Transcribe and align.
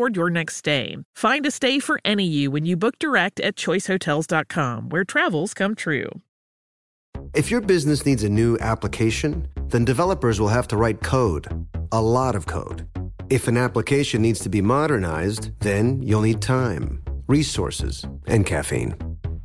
toward 0.00 0.16
your 0.16 0.30
next 0.30 0.56
stay. 0.56 0.96
Find 1.14 1.44
a 1.44 1.50
stay 1.50 1.78
for 1.78 2.00
any 2.06 2.24
you 2.24 2.50
when 2.50 2.64
you 2.64 2.74
book 2.74 2.98
direct 2.98 3.38
at 3.40 3.54
choicehotels.com, 3.56 4.88
where 4.88 5.04
travels 5.04 5.52
come 5.52 5.74
true. 5.74 6.08
If 7.34 7.50
your 7.50 7.60
business 7.60 8.06
needs 8.06 8.24
a 8.24 8.30
new 8.30 8.56
application, 8.60 9.46
then 9.68 9.84
developers 9.84 10.40
will 10.40 10.48
have 10.48 10.66
to 10.68 10.78
write 10.78 11.02
code, 11.02 11.66
a 11.92 12.00
lot 12.00 12.34
of 12.34 12.46
code. 12.46 12.88
If 13.28 13.46
an 13.46 13.58
application 13.58 14.22
needs 14.22 14.40
to 14.40 14.48
be 14.48 14.62
modernized, 14.62 15.50
then 15.60 16.00
you'll 16.02 16.22
need 16.22 16.40
time, 16.40 17.02
resources, 17.28 18.06
and 18.26 18.46
caffeine. 18.46 18.96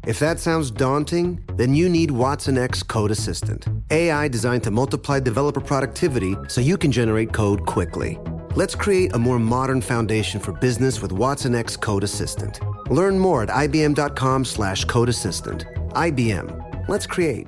If 0.08 0.20
that 0.20 0.40
sounds 0.40 0.72
daunting, 0.72 1.44
then 1.58 1.76
you 1.76 1.90
need 1.90 2.12
watsonx 2.12 2.88
Code 2.88 3.12
Assistant, 3.12 3.68
AI 3.92 4.30
designed 4.30 4.64
to 4.64 4.72
multiply 4.72 5.20
developer 5.20 5.60
productivity 5.60 6.38
so 6.48 6.62
you 6.62 6.78
can 6.78 6.94
generate 6.94 7.34
code 7.34 7.66
quickly. 7.66 8.18
Let's 8.56 8.74
create 8.74 9.14
a 9.14 9.20
more 9.20 9.38
modern 9.38 9.82
foundation 9.82 10.40
for 10.40 10.54
business 10.54 11.02
with 11.02 11.12
watsonx 11.12 11.78
Code 11.78 12.06
Assistant. 12.06 12.62
Learn 12.90 13.20
more 13.20 13.44
at 13.44 13.50
ibm.com 13.50 14.46
slash 14.46 14.86
code 14.86 15.10
assistant. 15.10 15.66
IBM. 15.90 16.88
Let's 16.88 17.06
create. 17.06 17.48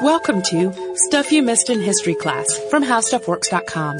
Welcome 0.00 0.42
to 0.42 0.72
Stuff 0.94 1.32
You 1.32 1.42
Missed 1.42 1.70
in 1.70 1.80
History 1.80 2.14
Class 2.14 2.56
from 2.70 2.84
HowStuffWorks.com. 2.84 3.98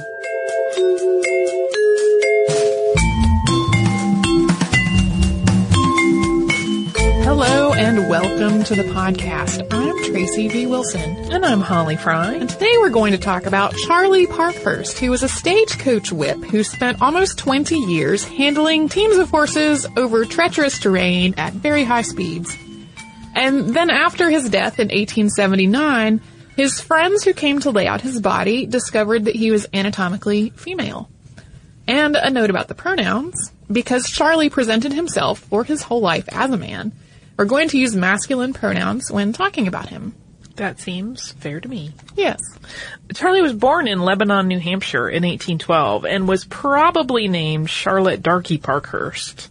Hello 7.24 7.72
and 7.72 8.08
welcome 8.08 8.62
to 8.64 8.76
the 8.76 8.84
podcast. 8.92 9.66
I'm 9.72 10.04
Tracy 10.04 10.46
V. 10.48 10.66
Wilson. 10.66 11.32
And 11.32 11.44
I'm 11.44 11.62
Holly 11.62 11.96
Fry. 11.96 12.34
And 12.34 12.48
today 12.48 12.72
we're 12.78 12.90
going 12.90 13.12
to 13.12 13.18
talk 13.18 13.46
about 13.46 13.74
Charlie 13.74 14.28
Parkhurst, 14.28 14.98
who 15.00 15.10
was 15.10 15.24
a 15.24 15.28
stagecoach 15.28 16.12
whip 16.12 16.38
who 16.44 16.62
spent 16.62 17.02
almost 17.02 17.38
20 17.38 17.76
years 17.76 18.22
handling 18.22 18.88
teams 18.88 19.16
of 19.16 19.30
horses 19.30 19.84
over 19.96 20.24
treacherous 20.24 20.78
terrain 20.78 21.34
at 21.36 21.52
very 21.54 21.82
high 21.82 22.02
speeds. 22.02 22.56
And 23.38 23.68
then 23.68 23.88
after 23.88 24.28
his 24.28 24.50
death 24.50 24.80
in 24.80 24.88
1879, 24.88 26.20
his 26.56 26.80
friends 26.80 27.22
who 27.22 27.32
came 27.32 27.60
to 27.60 27.70
lay 27.70 27.86
out 27.86 28.00
his 28.00 28.20
body 28.20 28.66
discovered 28.66 29.26
that 29.26 29.36
he 29.36 29.52
was 29.52 29.64
anatomically 29.72 30.50
female. 30.56 31.08
And 31.86 32.16
a 32.16 32.30
note 32.30 32.50
about 32.50 32.66
the 32.66 32.74
pronouns, 32.74 33.52
because 33.70 34.10
Charlie 34.10 34.50
presented 34.50 34.92
himself 34.92 35.38
for 35.38 35.62
his 35.62 35.82
whole 35.82 36.00
life 36.00 36.28
as 36.32 36.50
a 36.50 36.56
man, 36.56 36.90
we're 37.36 37.44
going 37.44 37.68
to 37.68 37.78
use 37.78 37.94
masculine 37.94 38.54
pronouns 38.54 39.08
when 39.08 39.32
talking 39.32 39.68
about 39.68 39.88
him. 39.88 40.16
That 40.58 40.80
seems 40.80 41.30
fair 41.32 41.60
to 41.60 41.68
me. 41.68 41.92
Yes. 42.16 42.40
Charlie 43.14 43.42
was 43.42 43.52
born 43.52 43.86
in 43.86 44.00
Lebanon, 44.00 44.48
New 44.48 44.58
Hampshire 44.58 45.08
in 45.08 45.22
1812 45.22 46.04
and 46.04 46.26
was 46.26 46.44
probably 46.44 47.28
named 47.28 47.70
Charlotte 47.70 48.22
Darky 48.22 48.58
Parkhurst. 48.58 49.50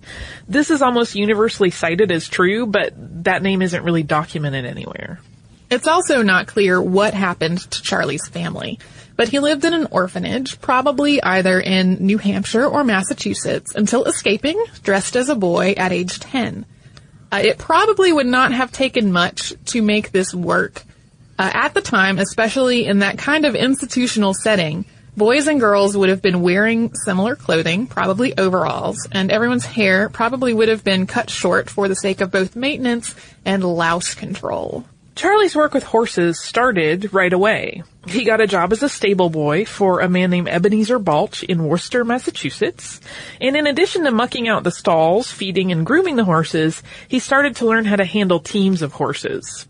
This 0.49 0.69
is 0.69 0.81
almost 0.81 1.15
universally 1.15 1.71
cited 1.71 2.11
as 2.11 2.27
true, 2.27 2.65
but 2.65 2.91
that 3.23 3.41
name 3.41 3.61
isn't 3.61 3.85
really 3.85 4.03
documented 4.03 4.65
anywhere. 4.65 5.21
It's 5.69 5.87
also 5.87 6.23
not 6.23 6.47
clear 6.47 6.81
what 6.81 7.13
happened 7.13 7.59
to 7.59 7.81
Charlie's 7.81 8.27
family, 8.27 8.77
but 9.15 9.29
he 9.29 9.39
lived 9.39 9.63
in 9.63 9.73
an 9.73 9.87
orphanage, 9.91 10.59
probably 10.59 11.23
either 11.23 11.57
in 11.57 12.05
New 12.05 12.17
Hampshire 12.17 12.65
or 12.65 12.83
Massachusetts, 12.83 13.73
until 13.75 14.03
escaping, 14.03 14.61
dressed 14.83 15.15
as 15.15 15.29
a 15.29 15.35
boy 15.35 15.73
at 15.77 15.93
age 15.93 16.19
10. 16.19 16.65
Uh, 17.31 17.41
it 17.45 17.57
probably 17.57 18.11
would 18.11 18.27
not 18.27 18.51
have 18.51 18.73
taken 18.73 19.13
much 19.13 19.53
to 19.67 19.81
make 19.81 20.11
this 20.11 20.33
work. 20.33 20.83
Uh, 21.39 21.51
at 21.53 21.73
the 21.73 21.81
time, 21.81 22.17
especially 22.17 22.85
in 22.85 22.99
that 22.99 23.17
kind 23.17 23.45
of 23.45 23.55
institutional 23.55 24.33
setting, 24.33 24.85
boys 25.15 25.47
and 25.47 25.59
girls 25.59 25.95
would 25.95 26.09
have 26.09 26.21
been 26.21 26.41
wearing 26.41 26.93
similar 27.05 27.35
clothing, 27.35 27.87
probably 27.87 28.37
overalls, 28.37 29.07
and 29.11 29.31
everyone's 29.31 29.65
hair 29.65 30.09
probably 30.09 30.53
would 30.53 30.69
have 30.69 30.83
been 30.83 31.05
cut 31.05 31.29
short 31.29 31.69
for 31.69 31.87
the 31.87 31.95
sake 31.95 32.21
of 32.21 32.31
both 32.31 32.55
maintenance 32.55 33.13
and 33.45 33.63
louse 33.63 34.15
control. 34.15 34.85
Charlie's 35.17 35.55
work 35.55 35.73
with 35.73 35.83
horses 35.83 36.39
started 36.39 37.11
right 37.11 37.33
away. 37.33 37.81
He 38.07 38.23
got 38.23 38.39
a 38.39 38.45
job 38.45 38.71
as 38.71 38.83
a 38.83 38.89
stable 38.89 39.31
boy 39.31 39.65
for 39.65 39.99
a 39.99 40.07
man 40.07 40.29
named 40.29 40.47
Ebenezer 40.47 40.99
Balch 40.99 41.41
in 41.41 41.63
Worcester, 41.63 42.05
Massachusetts. 42.05 43.01
And 43.41 43.55
in 43.57 43.65
addition 43.65 44.03
to 44.03 44.11
mucking 44.11 44.47
out 44.47 44.63
the 44.63 44.69
stalls, 44.69 45.31
feeding 45.31 45.71
and 45.71 45.87
grooming 45.87 46.17
the 46.17 46.23
horses, 46.23 46.83
he 47.07 47.17
started 47.17 47.55
to 47.55 47.65
learn 47.65 47.85
how 47.85 47.95
to 47.95 48.05
handle 48.05 48.39
teams 48.39 48.83
of 48.83 48.93
horses. 48.93 49.67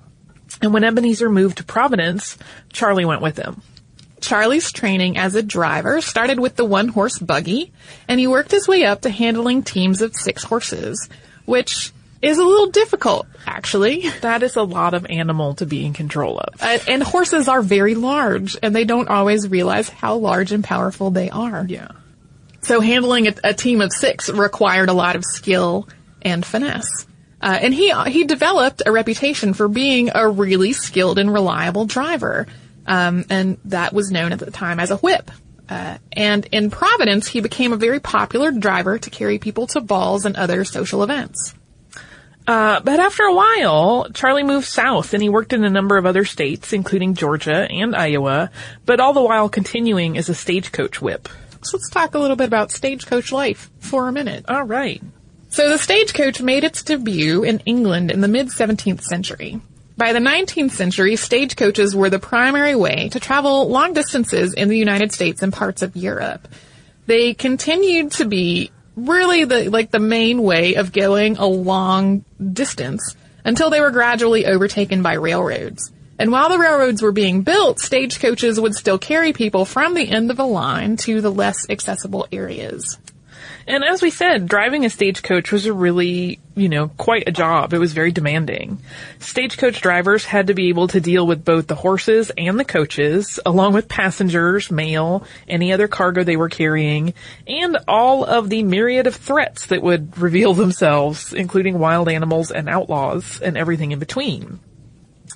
And 0.62 0.74
when 0.74 0.84
Ebenezer 0.84 1.30
moved 1.30 1.58
to 1.58 1.64
Providence, 1.64 2.38
Charlie 2.72 3.06
went 3.06 3.22
with 3.22 3.38
him. 3.38 3.62
Charlie's 4.20 4.72
training 4.72 5.18
as 5.18 5.36
a 5.36 5.44
driver 5.44 6.02
started 6.02 6.40
with 6.40 6.56
the 6.56 6.66
one 6.66 6.88
horse 6.88 7.20
buggy, 7.20 7.72
and 8.08 8.20
he 8.20 8.28
worked 8.28 8.52
his 8.52 8.68
way 8.68 8.84
up 8.84 9.02
to 9.02 9.10
handling 9.10 9.64
teams 9.64 10.02
of 10.02 10.16
six 10.16 10.44
horses, 10.44 11.08
which 11.46 11.94
is 12.22 12.38
a 12.40 12.44
little 12.44 12.72
difficult, 12.72 13.28
actually. 13.46 14.10
That 14.22 14.44
is 14.44 14.56
a 14.56 14.64
lot 14.64 14.94
of 14.94 15.06
animal 15.06 15.54
to 15.56 15.66
be 15.66 15.86
in 15.86 15.94
control 15.94 16.40
of. 16.40 16.62
Uh, 16.62 16.80
and 16.88 17.04
horses 17.04 17.48
are 17.48 17.62
very 17.62 17.96
large, 17.96 18.58
and 18.62 18.76
they 18.76 18.84
don't 18.84 19.08
always 19.08 19.48
realize 19.48 19.88
how 19.88 20.16
large 20.16 20.52
and 20.52 20.64
powerful 20.64 21.12
they 21.12 21.30
are. 21.30 21.66
Yeah. 21.68 21.90
So 22.62 22.82
handling 22.82 23.28
a, 23.28 23.36
a 23.44 23.54
team 23.54 23.82
of 23.82 23.94
six 23.94 24.30
required 24.30 24.90
a 24.90 24.94
lot 24.94 25.16
of 25.16 25.24
skill 25.24 25.88
and 26.22 26.46
finesse. 26.46 27.06
Uh, 27.42 27.58
and 27.62 27.74
he 27.74 27.94
he 28.08 28.24
developed 28.24 28.82
a 28.86 28.92
reputation 28.92 29.54
for 29.54 29.68
being 29.68 30.10
a 30.14 30.28
really 30.28 30.74
skilled 30.74 31.20
and 31.20 31.32
reliable 31.32 31.86
driver, 31.86 32.48
um, 32.88 33.26
and 33.30 33.58
that 33.66 33.94
was 33.94 34.12
known 34.12 34.32
at 34.32 34.40
the 34.40 34.50
time 34.50 34.80
as 34.80 34.90
a 34.90 34.98
whip. 34.98 35.30
Uh, 35.70 35.98
and 36.14 36.46
in 36.52 36.72
Providence, 36.72 37.28
he 37.28 37.42
became 37.42 37.74
a 37.74 37.78
very 37.78 38.00
popular 38.00 38.52
driver 38.52 38.98
to 38.98 39.10
carry 39.10 39.38
people 39.38 39.68
to 39.68 39.82
balls 39.82 40.26
and 40.26 40.36
other 40.36 40.64
social 40.64 41.04
events. 41.04 41.54
Uh, 42.48 42.80
but 42.80 43.02
after 43.02 43.24
a 43.24 43.34
while, 43.34 44.08
Charlie 44.14 44.44
moved 44.44 44.66
south 44.66 45.14
and 45.14 45.22
he 45.22 45.28
worked 45.28 45.52
in 45.52 45.66
a 45.66 45.70
number 45.70 45.98
of 45.98 46.06
other 46.06 46.24
states, 46.24 46.72
including 46.72 47.14
Georgia 47.14 47.68
and 47.70 47.94
Iowa, 47.94 48.50
but 48.86 49.02
all 49.02 49.12
the 49.12 49.22
while 49.22 49.50
continuing 49.50 50.18
as 50.18 50.30
a 50.30 50.34
stagecoach 50.34 51.02
whip. 51.02 51.28
So 51.64 51.76
let's 51.76 51.90
talk 51.90 52.16
a 52.16 52.20
little 52.20 52.38
bit 52.38 52.48
about 52.48 52.72
stagecoach 52.72 53.34
life 53.34 53.70
for 53.80 54.08
a 54.08 54.14
minute. 54.14 54.46
All 54.48 54.64
right. 54.64 55.04
So 55.50 55.70
the 55.70 55.78
stagecoach 55.78 56.42
made 56.42 56.64
its 56.64 56.84
debut 56.84 57.44
in 57.44 57.60
England 57.60 58.12
in 58.12 58.22
the 58.22 58.28
mid 58.28 58.48
17th 58.48 59.02
century. 59.02 59.62
By 59.96 60.14
the 60.14 60.20
19th 60.20 60.72
century, 60.72 61.16
stagecoaches 61.16 61.96
were 61.96 62.12
the 62.12 62.20
primary 62.20 62.76
way 62.76 63.10
to 63.10 63.20
travel 63.20 63.68
long 63.68 63.94
distances 63.94 64.54
in 64.54 64.70
the 64.70 64.78
United 64.78 65.12
States 65.12 65.42
and 65.42 65.52
parts 65.52 65.82
of 65.82 65.96
Europe. 65.96 66.48
They 67.08 67.34
continued 67.34 68.12
to 68.14 68.26
be 68.26 68.70
really 68.96 69.46
the, 69.46 69.70
like 69.70 69.90
the 69.90 70.00
main 70.00 70.44
way 70.44 70.76
of 70.76 70.92
going 70.92 71.38
a 71.38 71.48
long 71.48 72.26
distance 72.54 73.16
until 73.44 73.70
they 73.70 73.80
were 73.80 73.92
gradually 73.92 74.46
overtaken 74.46 75.02
by 75.02 75.14
railroads. 75.14 75.92
And 76.20 76.32
while 76.32 76.50
the 76.50 76.60
railroads 76.60 77.02
were 77.02 77.12
being 77.12 77.44
built, 77.44 77.80
stagecoaches 77.80 78.60
would 78.60 78.76
still 78.76 78.98
carry 78.98 79.34
people 79.34 79.66
from 79.66 79.94
the 79.94 80.10
end 80.10 80.30
of 80.32 80.40
a 80.40 80.44
line 80.44 80.98
to 80.98 81.22
the 81.22 81.32
less 81.32 81.70
accessible 81.70 82.28
areas. 82.32 82.98
And 83.68 83.84
as 83.84 84.02
we 84.02 84.12
said, 84.12 84.48
driving 84.48 84.86
a 84.86 84.90
stagecoach 84.90 85.52
was 85.52 85.66
a 85.66 85.74
really, 85.74 86.40
you 86.56 86.70
know, 86.70 86.88
quite 86.88 87.28
a 87.28 87.34
job. 87.34 87.74
It 87.74 87.80
was 87.80 87.92
very 87.92 88.14
demanding. 88.14 88.80
Stagecoach 89.20 89.82
drivers 89.82 90.24
had 90.24 90.48
to 90.48 90.54
be 90.54 90.70
able 90.70 90.88
to 90.88 91.02
deal 91.02 91.28
with 91.28 91.44
both 91.44 91.68
the 91.68 91.76
horses 91.76 92.32
and 92.38 92.58
the 92.58 92.64
coaches, 92.64 93.42
along 93.46 93.74
with 93.74 93.90
passengers, 93.90 94.72
mail, 94.72 95.26
any 95.50 95.74
other 95.74 95.90
cargo 95.90 96.24
they 96.24 96.38
were 96.38 96.48
carrying, 96.48 97.14
and 97.46 97.78
all 97.90 98.24
of 98.24 98.50
the 98.50 98.64
myriad 98.64 99.06
of 99.06 99.16
threats 99.16 99.66
that 99.66 99.84
would 99.84 100.18
reveal 100.18 100.54
themselves, 100.54 101.34
including 101.34 101.78
wild 101.78 102.08
animals 102.08 102.52
and 102.52 102.70
outlaws 102.70 103.42
and 103.42 103.58
everything 103.58 103.92
in 103.92 104.00
between. 104.00 104.62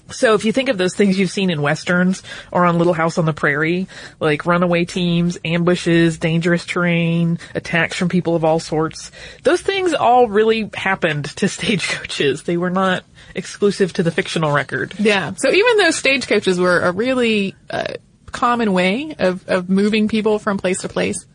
So 0.09 0.33
if 0.33 0.45
you 0.45 0.51
think 0.51 0.69
of 0.69 0.77
those 0.77 0.95
things 0.95 1.17
you've 1.17 1.31
seen 1.31 1.49
in 1.49 1.61
westerns 1.61 2.23
or 2.51 2.65
on 2.65 2.77
Little 2.77 2.93
House 2.93 3.17
on 3.17 3.25
the 3.25 3.33
Prairie, 3.33 3.87
like 4.19 4.45
runaway 4.45 4.85
teams, 4.85 5.37
ambushes, 5.43 6.17
dangerous 6.17 6.65
terrain, 6.65 7.39
attacks 7.55 7.95
from 7.95 8.09
people 8.09 8.35
of 8.35 8.43
all 8.43 8.59
sorts, 8.59 9.11
those 9.43 9.61
things 9.61 9.93
all 9.93 10.27
really 10.27 10.69
happened 10.73 11.25
to 11.37 11.47
stagecoaches. 11.47 12.43
They 12.43 12.57
were 12.57 12.69
not 12.69 13.03
exclusive 13.35 13.93
to 13.93 14.03
the 14.03 14.11
fictional 14.11 14.51
record. 14.51 14.93
Yeah. 14.99 15.33
So 15.37 15.49
even 15.49 15.77
though 15.77 15.91
stagecoaches 15.91 16.59
were 16.59 16.79
a 16.79 16.91
really 16.91 17.55
uh, 17.69 17.93
common 18.31 18.73
way 18.73 19.15
of, 19.17 19.47
of 19.47 19.69
moving 19.69 20.07
people 20.07 20.39
from 20.39 20.57
place 20.57 20.81
to 20.81 20.89
place 20.89 21.25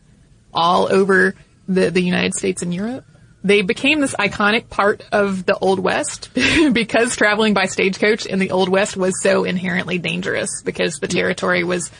all 0.53 0.91
over 0.91 1.35
the, 1.67 1.89
the 1.89 2.01
United 2.01 2.33
States 2.33 2.61
and 2.61 2.73
Europe, 2.73 3.05
they 3.43 3.61
became 3.61 4.01
this 4.01 4.15
iconic 4.15 4.69
part 4.69 5.03
of 5.11 5.45
the 5.45 5.57
Old 5.57 5.79
West 5.79 6.29
because 6.73 7.15
traveling 7.15 7.53
by 7.53 7.65
stagecoach 7.65 8.25
in 8.25 8.39
the 8.39 8.51
Old 8.51 8.69
West 8.69 8.97
was 8.97 9.21
so 9.21 9.43
inherently 9.43 9.97
dangerous 9.97 10.61
because 10.63 10.95
the 10.99 11.07
territory 11.07 11.63
was 11.63 11.91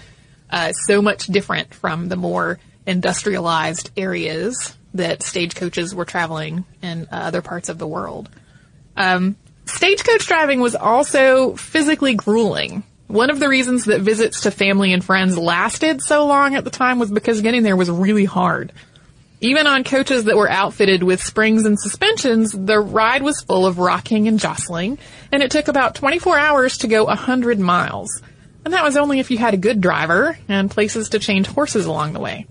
uh, 0.50 0.72
so 0.72 1.01
much 1.01 1.28
different 1.28 1.74
from 1.74 2.10
the 2.10 2.16
more 2.16 2.60
industrialized 2.86 3.92
areas 3.98 4.75
that 4.94 5.22
stagecoaches 5.22 5.94
were 5.94 6.06
traveling 6.06 6.66
in 6.81 7.04
uh, 7.12 7.16
other 7.16 7.42
parts 7.42 7.69
of 7.69 7.78
the 7.78 7.88
world. 7.88 8.30
Um, 8.95 9.36
stagecoach 9.66 10.25
driving 10.25 10.60
was 10.60 10.75
also 10.75 11.56
physically 11.56 12.16
grueling. 12.16 12.84
One 13.07 13.30
of 13.30 13.39
the 13.39 13.48
reasons 13.48 13.86
that 13.86 14.01
visits 14.01 14.42
to 14.42 14.51
family 14.51 14.92
and 14.92 15.04
friends 15.04 15.38
lasted 15.38 16.01
so 16.01 16.25
long 16.25 16.56
at 16.56 16.63
the 16.63 16.69
time 16.69 17.00
was 17.00 17.12
because 17.12 17.42
getting 17.42 17.63
there 17.63 17.78
was 17.78 17.89
really 17.89 18.25
hard. 18.25 18.74
Even 19.39 19.68
on 19.68 19.84
coaches 19.84 20.24
that 20.24 20.36
were 20.36 20.50
outfitted 20.50 21.04
with 21.04 21.24
springs 21.24 21.66
and 21.66 21.80
suspensions, 21.80 22.51
the 22.54 22.80
ride 22.80 23.22
was 23.22 23.42
full 23.42 23.68
of 23.68 23.78
rocking 23.78 24.28
and 24.28 24.39
jostling, 24.39 24.98
and 25.31 25.44
it 25.44 25.51
took 25.51 25.68
about 25.68 25.94
24 25.94 26.39
hours 26.39 26.80
to 26.80 26.88
go 26.88 27.04
100 27.06 27.60
miles. 27.60 28.22
And 28.66 28.74
that 28.74 28.84
was 28.84 28.98
only 28.98 29.19
if 29.19 29.30
you 29.30 29.38
had 29.38 29.54
a 29.54 29.57
good 29.57 29.80
driver 29.80 30.38
and 30.50 30.72
places 30.72 31.10
to 31.10 31.19
change 31.19 31.45
horses 31.45 31.86
along 31.86 32.13
the 32.13 32.19
way. 32.19 32.48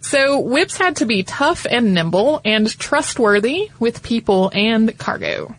So 0.00 0.38
whips 0.38 0.76
had 0.76 0.96
to 0.96 1.04
be 1.04 1.24
tough 1.24 1.66
and 1.68 1.94
nimble 1.94 2.40
and 2.44 2.66
trustworthy 2.78 3.70
with 3.80 4.02
people 4.02 4.50
and 4.54 4.96
cargo. 4.96 5.54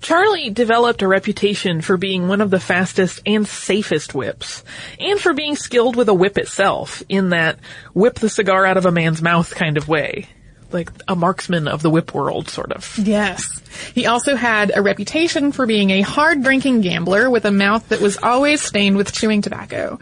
Charlie 0.00 0.50
developed 0.50 1.02
a 1.02 1.08
reputation 1.08 1.80
for 1.80 1.96
being 1.96 2.28
one 2.28 2.40
of 2.40 2.50
the 2.50 2.60
fastest 2.60 3.20
and 3.26 3.46
safest 3.46 4.14
whips, 4.14 4.62
and 4.98 5.20
for 5.20 5.34
being 5.34 5.56
skilled 5.56 5.96
with 5.96 6.08
a 6.08 6.14
whip 6.14 6.38
itself, 6.38 7.02
in 7.08 7.30
that 7.30 7.58
whip 7.94 8.14
the 8.16 8.28
cigar 8.28 8.64
out 8.64 8.76
of 8.76 8.86
a 8.86 8.92
man's 8.92 9.20
mouth 9.22 9.54
kind 9.54 9.76
of 9.76 9.88
way. 9.88 10.26
Like 10.70 10.90
a 11.08 11.16
marksman 11.16 11.66
of 11.66 11.82
the 11.82 11.90
whip 11.90 12.14
world, 12.14 12.48
sort 12.48 12.72
of. 12.72 12.96
Yes. 12.98 13.60
He 13.94 14.06
also 14.06 14.36
had 14.36 14.70
a 14.74 14.82
reputation 14.82 15.50
for 15.50 15.66
being 15.66 15.90
a 15.90 16.02
hard 16.02 16.42
drinking 16.42 16.82
gambler 16.82 17.30
with 17.30 17.44
a 17.46 17.50
mouth 17.50 17.88
that 17.88 18.00
was 18.00 18.18
always 18.18 18.60
stained 18.60 18.96
with 18.96 19.12
chewing 19.12 19.40
tobacco. 19.42 19.98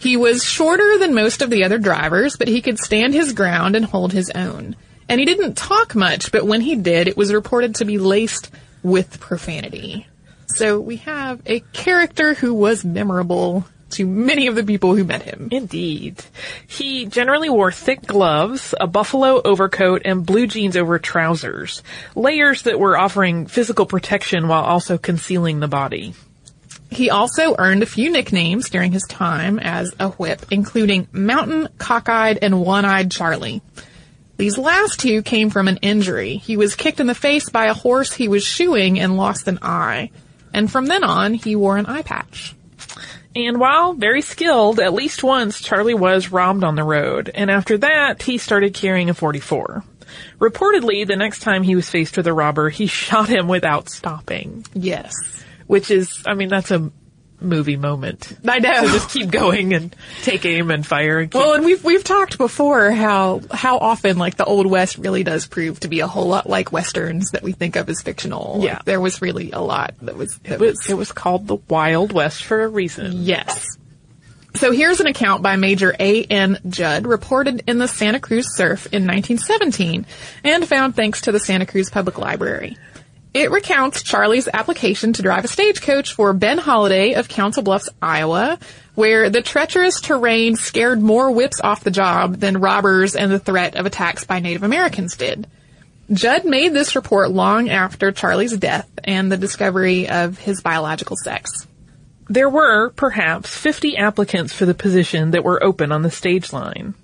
He 0.00 0.16
was 0.16 0.44
shorter 0.44 0.98
than 0.98 1.14
most 1.14 1.42
of 1.42 1.50
the 1.50 1.64
other 1.64 1.78
drivers, 1.78 2.36
but 2.36 2.48
he 2.48 2.60
could 2.60 2.78
stand 2.78 3.14
his 3.14 3.32
ground 3.32 3.76
and 3.76 3.84
hold 3.84 4.12
his 4.12 4.30
own. 4.30 4.74
And 5.08 5.20
he 5.20 5.26
didn't 5.26 5.56
talk 5.56 5.94
much, 5.94 6.32
but 6.32 6.46
when 6.46 6.60
he 6.60 6.74
did, 6.74 7.06
it 7.06 7.16
was 7.16 7.32
reported 7.32 7.76
to 7.76 7.84
be 7.84 7.98
laced 7.98 8.50
with 8.82 9.20
profanity. 9.20 10.06
So 10.48 10.80
we 10.80 10.96
have 10.96 11.40
a 11.46 11.60
character 11.72 12.34
who 12.34 12.54
was 12.54 12.84
memorable 12.84 13.64
to 13.90 14.06
many 14.06 14.46
of 14.46 14.54
the 14.54 14.64
people 14.64 14.94
who 14.94 15.04
met 15.04 15.22
him. 15.22 15.48
Indeed. 15.50 16.22
He 16.66 17.06
generally 17.06 17.50
wore 17.50 17.72
thick 17.72 18.02
gloves, 18.02 18.74
a 18.80 18.86
buffalo 18.86 19.40
overcoat, 19.42 20.02
and 20.04 20.24
blue 20.24 20.46
jeans 20.46 20.76
over 20.76 20.98
trousers. 20.98 21.82
Layers 22.14 22.62
that 22.62 22.78
were 22.78 22.96
offering 22.96 23.46
physical 23.46 23.86
protection 23.86 24.48
while 24.48 24.62
also 24.62 24.96
concealing 24.98 25.60
the 25.60 25.68
body. 25.68 26.14
He 26.90 27.10
also 27.10 27.54
earned 27.56 27.82
a 27.82 27.86
few 27.86 28.10
nicknames 28.10 28.68
during 28.68 28.92
his 28.92 29.04
time 29.04 29.58
as 29.60 29.94
a 30.00 30.08
whip, 30.08 30.46
including 30.50 31.06
Mountain, 31.12 31.68
Cockeyed, 31.78 32.38
and 32.42 32.60
One-Eyed 32.60 33.10
Charlie. 33.10 33.62
These 34.40 34.56
last 34.56 35.00
two 35.00 35.20
came 35.20 35.50
from 35.50 35.68
an 35.68 35.76
injury. 35.82 36.36
He 36.36 36.56
was 36.56 36.74
kicked 36.74 36.98
in 36.98 37.06
the 37.06 37.14
face 37.14 37.50
by 37.50 37.66
a 37.66 37.74
horse 37.74 38.14
he 38.14 38.26
was 38.26 38.42
shoeing 38.42 38.98
and 38.98 39.18
lost 39.18 39.46
an 39.48 39.58
eye. 39.60 40.12
And 40.54 40.72
from 40.72 40.86
then 40.86 41.04
on, 41.04 41.34
he 41.34 41.54
wore 41.56 41.76
an 41.76 41.84
eye 41.84 42.00
patch. 42.00 42.54
And 43.36 43.60
while 43.60 43.92
very 43.92 44.22
skilled, 44.22 44.80
at 44.80 44.94
least 44.94 45.22
once 45.22 45.60
Charlie 45.60 45.92
was 45.92 46.32
robbed 46.32 46.64
on 46.64 46.74
the 46.74 46.84
road, 46.84 47.30
and 47.34 47.50
after 47.50 47.76
that, 47.76 48.22
he 48.22 48.38
started 48.38 48.72
carrying 48.72 49.10
a 49.10 49.14
44. 49.14 49.84
Reportedly, 50.38 51.06
the 51.06 51.16
next 51.16 51.40
time 51.40 51.62
he 51.62 51.76
was 51.76 51.90
faced 51.90 52.16
with 52.16 52.26
a 52.26 52.32
robber, 52.32 52.70
he 52.70 52.86
shot 52.86 53.28
him 53.28 53.46
without 53.46 53.90
stopping. 53.90 54.64
Yes. 54.72 55.12
Which 55.66 55.90
is, 55.90 56.22
I 56.26 56.32
mean, 56.32 56.48
that's 56.48 56.70
a 56.70 56.90
movie 57.42 57.76
moment. 57.76 58.36
I 58.46 58.58
know. 58.58 58.86
So 58.86 58.92
just 58.92 59.10
keep 59.10 59.30
going 59.30 59.74
and 59.74 59.94
take 60.22 60.44
aim 60.44 60.70
and 60.70 60.86
fire. 60.86 61.18
And 61.20 61.30
keep- 61.30 61.40
Well, 61.40 61.54
and 61.54 61.64
we've 61.64 61.82
we've 61.84 62.04
talked 62.04 62.38
before 62.38 62.90
how 62.90 63.40
how 63.52 63.78
often 63.78 64.18
like 64.18 64.36
the 64.36 64.44
old 64.44 64.66
west 64.66 64.98
really 64.98 65.22
does 65.24 65.46
prove 65.46 65.80
to 65.80 65.88
be 65.88 66.00
a 66.00 66.06
whole 66.06 66.26
lot 66.28 66.48
like 66.48 66.72
westerns 66.72 67.30
that 67.32 67.42
we 67.42 67.52
think 67.52 67.76
of 67.76 67.88
as 67.88 68.00
fictional. 68.02 68.56
Like, 68.58 68.64
Yeah. 68.66 68.78
there 68.84 69.00
was 69.00 69.22
really 69.22 69.50
a 69.52 69.60
lot 69.60 69.94
that 70.02 70.16
was 70.16 70.38
that 70.44 70.54
it 70.54 70.60
was, 70.60 70.88
it 70.90 70.94
was 70.94 71.12
called 71.12 71.46
the 71.46 71.56
Wild 71.68 72.12
West 72.12 72.44
for 72.44 72.62
a 72.62 72.68
reason. 72.68 73.24
Yes. 73.24 73.66
So 74.56 74.72
here's 74.72 74.98
an 74.98 75.06
account 75.06 75.42
by 75.42 75.54
Major 75.54 75.94
A. 76.00 76.24
N. 76.24 76.58
Judd 76.68 77.06
reported 77.06 77.62
in 77.68 77.78
the 77.78 77.86
Santa 77.86 78.18
Cruz 78.18 78.46
Surf 78.56 78.86
in 78.86 79.06
1917 79.06 80.04
and 80.42 80.66
found 80.66 80.96
thanks 80.96 81.20
to 81.22 81.32
the 81.32 81.38
Santa 81.38 81.66
Cruz 81.66 81.88
Public 81.88 82.18
Library. 82.18 82.76
It 83.32 83.52
recounts 83.52 84.02
Charlie's 84.02 84.48
application 84.52 85.12
to 85.12 85.22
drive 85.22 85.44
a 85.44 85.48
stagecoach 85.48 86.14
for 86.14 86.32
Ben 86.32 86.58
Holladay 86.58 87.16
of 87.16 87.28
Council 87.28 87.62
Bluffs, 87.62 87.88
Iowa, 88.02 88.58
where 88.96 89.30
the 89.30 89.40
treacherous 89.40 90.00
terrain 90.00 90.56
scared 90.56 91.00
more 91.00 91.30
whips 91.30 91.60
off 91.60 91.84
the 91.84 91.92
job 91.92 92.36
than 92.36 92.60
robbers 92.60 93.14
and 93.14 93.30
the 93.30 93.38
threat 93.38 93.76
of 93.76 93.86
attacks 93.86 94.24
by 94.24 94.40
Native 94.40 94.64
Americans 94.64 95.16
did. 95.16 95.46
Judd 96.12 96.44
made 96.44 96.74
this 96.74 96.96
report 96.96 97.30
long 97.30 97.70
after 97.70 98.10
Charlie's 98.10 98.56
death 98.56 98.90
and 99.04 99.30
the 99.30 99.36
discovery 99.36 100.08
of 100.08 100.36
his 100.38 100.60
biological 100.60 101.16
sex. 101.16 101.68
There 102.28 102.48
were, 102.48 102.90
perhaps, 102.90 103.56
50 103.56 103.96
applicants 103.96 104.52
for 104.52 104.66
the 104.66 104.74
position 104.74 105.30
that 105.30 105.44
were 105.44 105.62
open 105.62 105.92
on 105.92 106.02
the 106.02 106.10
stage 106.10 106.52
line. 106.52 106.94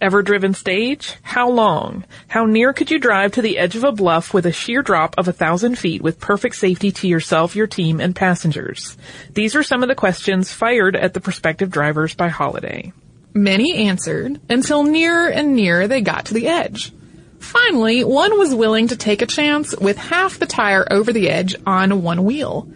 Ever 0.00 0.22
driven 0.22 0.54
stage? 0.54 1.16
How 1.22 1.50
long? 1.50 2.04
How 2.28 2.46
near 2.46 2.72
could 2.72 2.88
you 2.88 3.00
drive 3.00 3.32
to 3.32 3.42
the 3.42 3.58
edge 3.58 3.74
of 3.74 3.82
a 3.82 3.90
bluff 3.90 4.32
with 4.32 4.46
a 4.46 4.52
sheer 4.52 4.80
drop 4.80 5.16
of 5.18 5.26
a 5.26 5.32
thousand 5.32 5.76
feet 5.76 6.02
with 6.02 6.20
perfect 6.20 6.54
safety 6.54 6.92
to 6.92 7.08
yourself, 7.08 7.56
your 7.56 7.66
team, 7.66 8.00
and 8.00 8.14
passengers? 8.14 8.96
These 9.32 9.56
were 9.56 9.64
some 9.64 9.82
of 9.82 9.88
the 9.88 9.96
questions 9.96 10.52
fired 10.52 10.94
at 10.94 11.14
the 11.14 11.20
prospective 11.20 11.72
drivers 11.72 12.14
by 12.14 12.28
Holladay. 12.28 12.92
Many 13.34 13.88
answered 13.88 14.40
until 14.48 14.84
nearer 14.84 15.28
and 15.28 15.56
nearer 15.56 15.88
they 15.88 16.00
got 16.00 16.26
to 16.26 16.34
the 16.34 16.46
edge. 16.46 16.92
Finally, 17.40 18.04
one 18.04 18.38
was 18.38 18.54
willing 18.54 18.88
to 18.88 18.96
take 18.96 19.20
a 19.20 19.26
chance 19.26 19.76
with 19.76 19.96
half 19.96 20.38
the 20.38 20.46
tire 20.46 20.86
over 20.92 21.12
the 21.12 21.28
edge 21.28 21.56
on 21.66 22.02
one 22.04 22.22
wheel. 22.22 22.70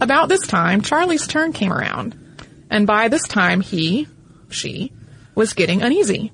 About 0.00 0.28
this 0.28 0.46
time, 0.46 0.80
Charlie's 0.80 1.26
turn 1.26 1.52
came 1.52 1.72
around. 1.72 2.16
And 2.70 2.86
by 2.86 3.08
this 3.08 3.26
time, 3.26 3.60
he, 3.62 4.06
she, 4.48 4.92
was 5.34 5.54
getting 5.54 5.82
uneasy. 5.82 6.30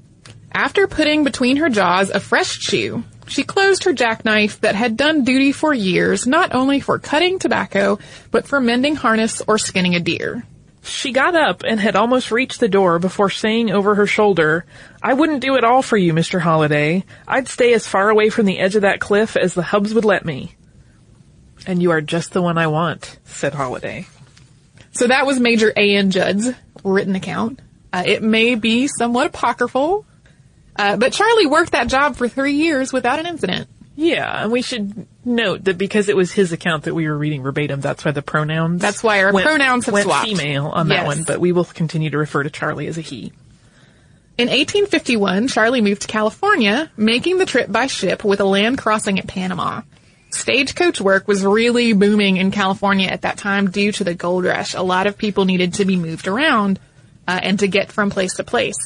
After 0.52 0.86
putting 0.86 1.24
between 1.24 1.58
her 1.58 1.68
jaws 1.68 2.10
a 2.10 2.20
fresh 2.20 2.58
chew, 2.58 3.04
she 3.26 3.44
closed 3.44 3.84
her 3.84 3.92
jackknife 3.92 4.60
that 4.62 4.74
had 4.74 4.96
done 4.96 5.24
duty 5.24 5.52
for 5.52 5.74
years 5.74 6.26
not 6.26 6.54
only 6.54 6.80
for 6.80 6.98
cutting 6.98 7.38
tobacco, 7.38 7.98
but 8.30 8.46
for 8.46 8.60
mending 8.60 8.96
harness 8.96 9.42
or 9.46 9.58
skinning 9.58 9.94
a 9.94 10.00
deer. 10.00 10.44
She 10.82 11.12
got 11.12 11.34
up 11.34 11.64
and 11.64 11.78
had 11.78 11.96
almost 11.96 12.30
reached 12.30 12.60
the 12.60 12.68
door 12.68 12.98
before 12.98 13.28
saying 13.28 13.70
over 13.70 13.94
her 13.94 14.06
shoulder, 14.06 14.64
I 15.02 15.12
wouldn't 15.12 15.42
do 15.42 15.56
it 15.56 15.64
all 15.64 15.82
for 15.82 15.98
you, 15.98 16.14
Mr. 16.14 16.40
Holladay. 16.40 17.04
I'd 17.26 17.48
stay 17.48 17.74
as 17.74 17.86
far 17.86 18.08
away 18.08 18.30
from 18.30 18.46
the 18.46 18.58
edge 18.58 18.74
of 18.74 18.82
that 18.82 19.00
cliff 19.00 19.36
as 19.36 19.52
the 19.52 19.62
hubs 19.62 19.92
would 19.92 20.06
let 20.06 20.24
me. 20.24 20.54
And 21.66 21.82
you 21.82 21.90
are 21.90 22.00
just 22.00 22.32
the 22.32 22.40
one 22.40 22.56
I 22.56 22.68
want, 22.68 23.18
said 23.24 23.52
Holladay. 23.52 24.06
So 24.92 25.06
that 25.08 25.26
was 25.26 25.38
Major 25.38 25.72
A.N. 25.76 26.10
Judd's 26.10 26.50
written 26.82 27.14
account. 27.16 27.60
Uh, 27.92 28.04
it 28.06 28.22
may 28.22 28.54
be 28.54 28.88
somewhat 28.88 29.28
apocryphal, 29.28 30.06
uh, 30.78 30.96
but 30.96 31.12
Charlie 31.12 31.46
worked 31.46 31.72
that 31.72 31.88
job 31.88 32.16
for 32.16 32.28
three 32.28 32.54
years 32.54 32.92
without 32.92 33.18
an 33.18 33.26
incident. 33.26 33.68
Yeah, 33.96 34.44
and 34.44 34.52
we 34.52 34.62
should 34.62 35.08
note 35.24 35.64
that 35.64 35.76
because 35.76 36.08
it 36.08 36.14
was 36.16 36.30
his 36.30 36.52
account 36.52 36.84
that 36.84 36.94
we 36.94 37.08
were 37.08 37.18
reading 37.18 37.42
verbatim, 37.42 37.80
that's 37.80 38.04
why 38.04 38.12
the 38.12 38.22
pronouns. 38.22 38.80
That's 38.80 39.02
why 39.02 39.24
our 39.24 39.32
went, 39.32 39.44
pronouns 39.44 39.86
have 39.86 39.92
went 39.92 40.04
swapped. 40.06 40.28
female 40.28 40.66
on 40.66 40.86
that 40.88 40.98
Yes. 41.04 41.06
one, 41.06 41.22
but 41.24 41.40
we 41.40 41.50
will 41.50 41.64
continue 41.64 42.08
to 42.10 42.16
refer 42.18 42.44
to 42.44 42.50
Charlie 42.50 42.86
as 42.86 42.96
a 42.96 43.00
he. 43.00 43.32
In 44.38 44.46
1851, 44.46 45.48
Charlie 45.48 45.80
moved 45.80 46.02
to 46.02 46.06
California, 46.08 46.92
making 46.96 47.38
the 47.38 47.44
trip 47.46 47.72
by 47.72 47.88
ship 47.88 48.22
with 48.22 48.38
a 48.38 48.44
land 48.44 48.78
crossing 48.78 49.18
at 49.18 49.26
Panama. 49.26 49.82
Stagecoach 50.30 51.00
work 51.00 51.26
was 51.26 51.44
really 51.44 51.92
booming 51.92 52.36
in 52.36 52.52
California 52.52 53.08
at 53.08 53.22
that 53.22 53.36
time 53.38 53.68
due 53.70 53.90
to 53.90 54.04
the 54.04 54.14
gold 54.14 54.44
rush. 54.44 54.74
A 54.74 54.82
lot 54.82 55.08
of 55.08 55.18
people 55.18 55.44
needed 55.44 55.74
to 55.74 55.84
be 55.84 55.96
moved 55.96 56.28
around 56.28 56.78
uh, 57.26 57.40
and 57.42 57.58
to 57.58 57.66
get 57.66 57.90
from 57.90 58.10
place 58.10 58.34
to 58.34 58.44
place. 58.44 58.76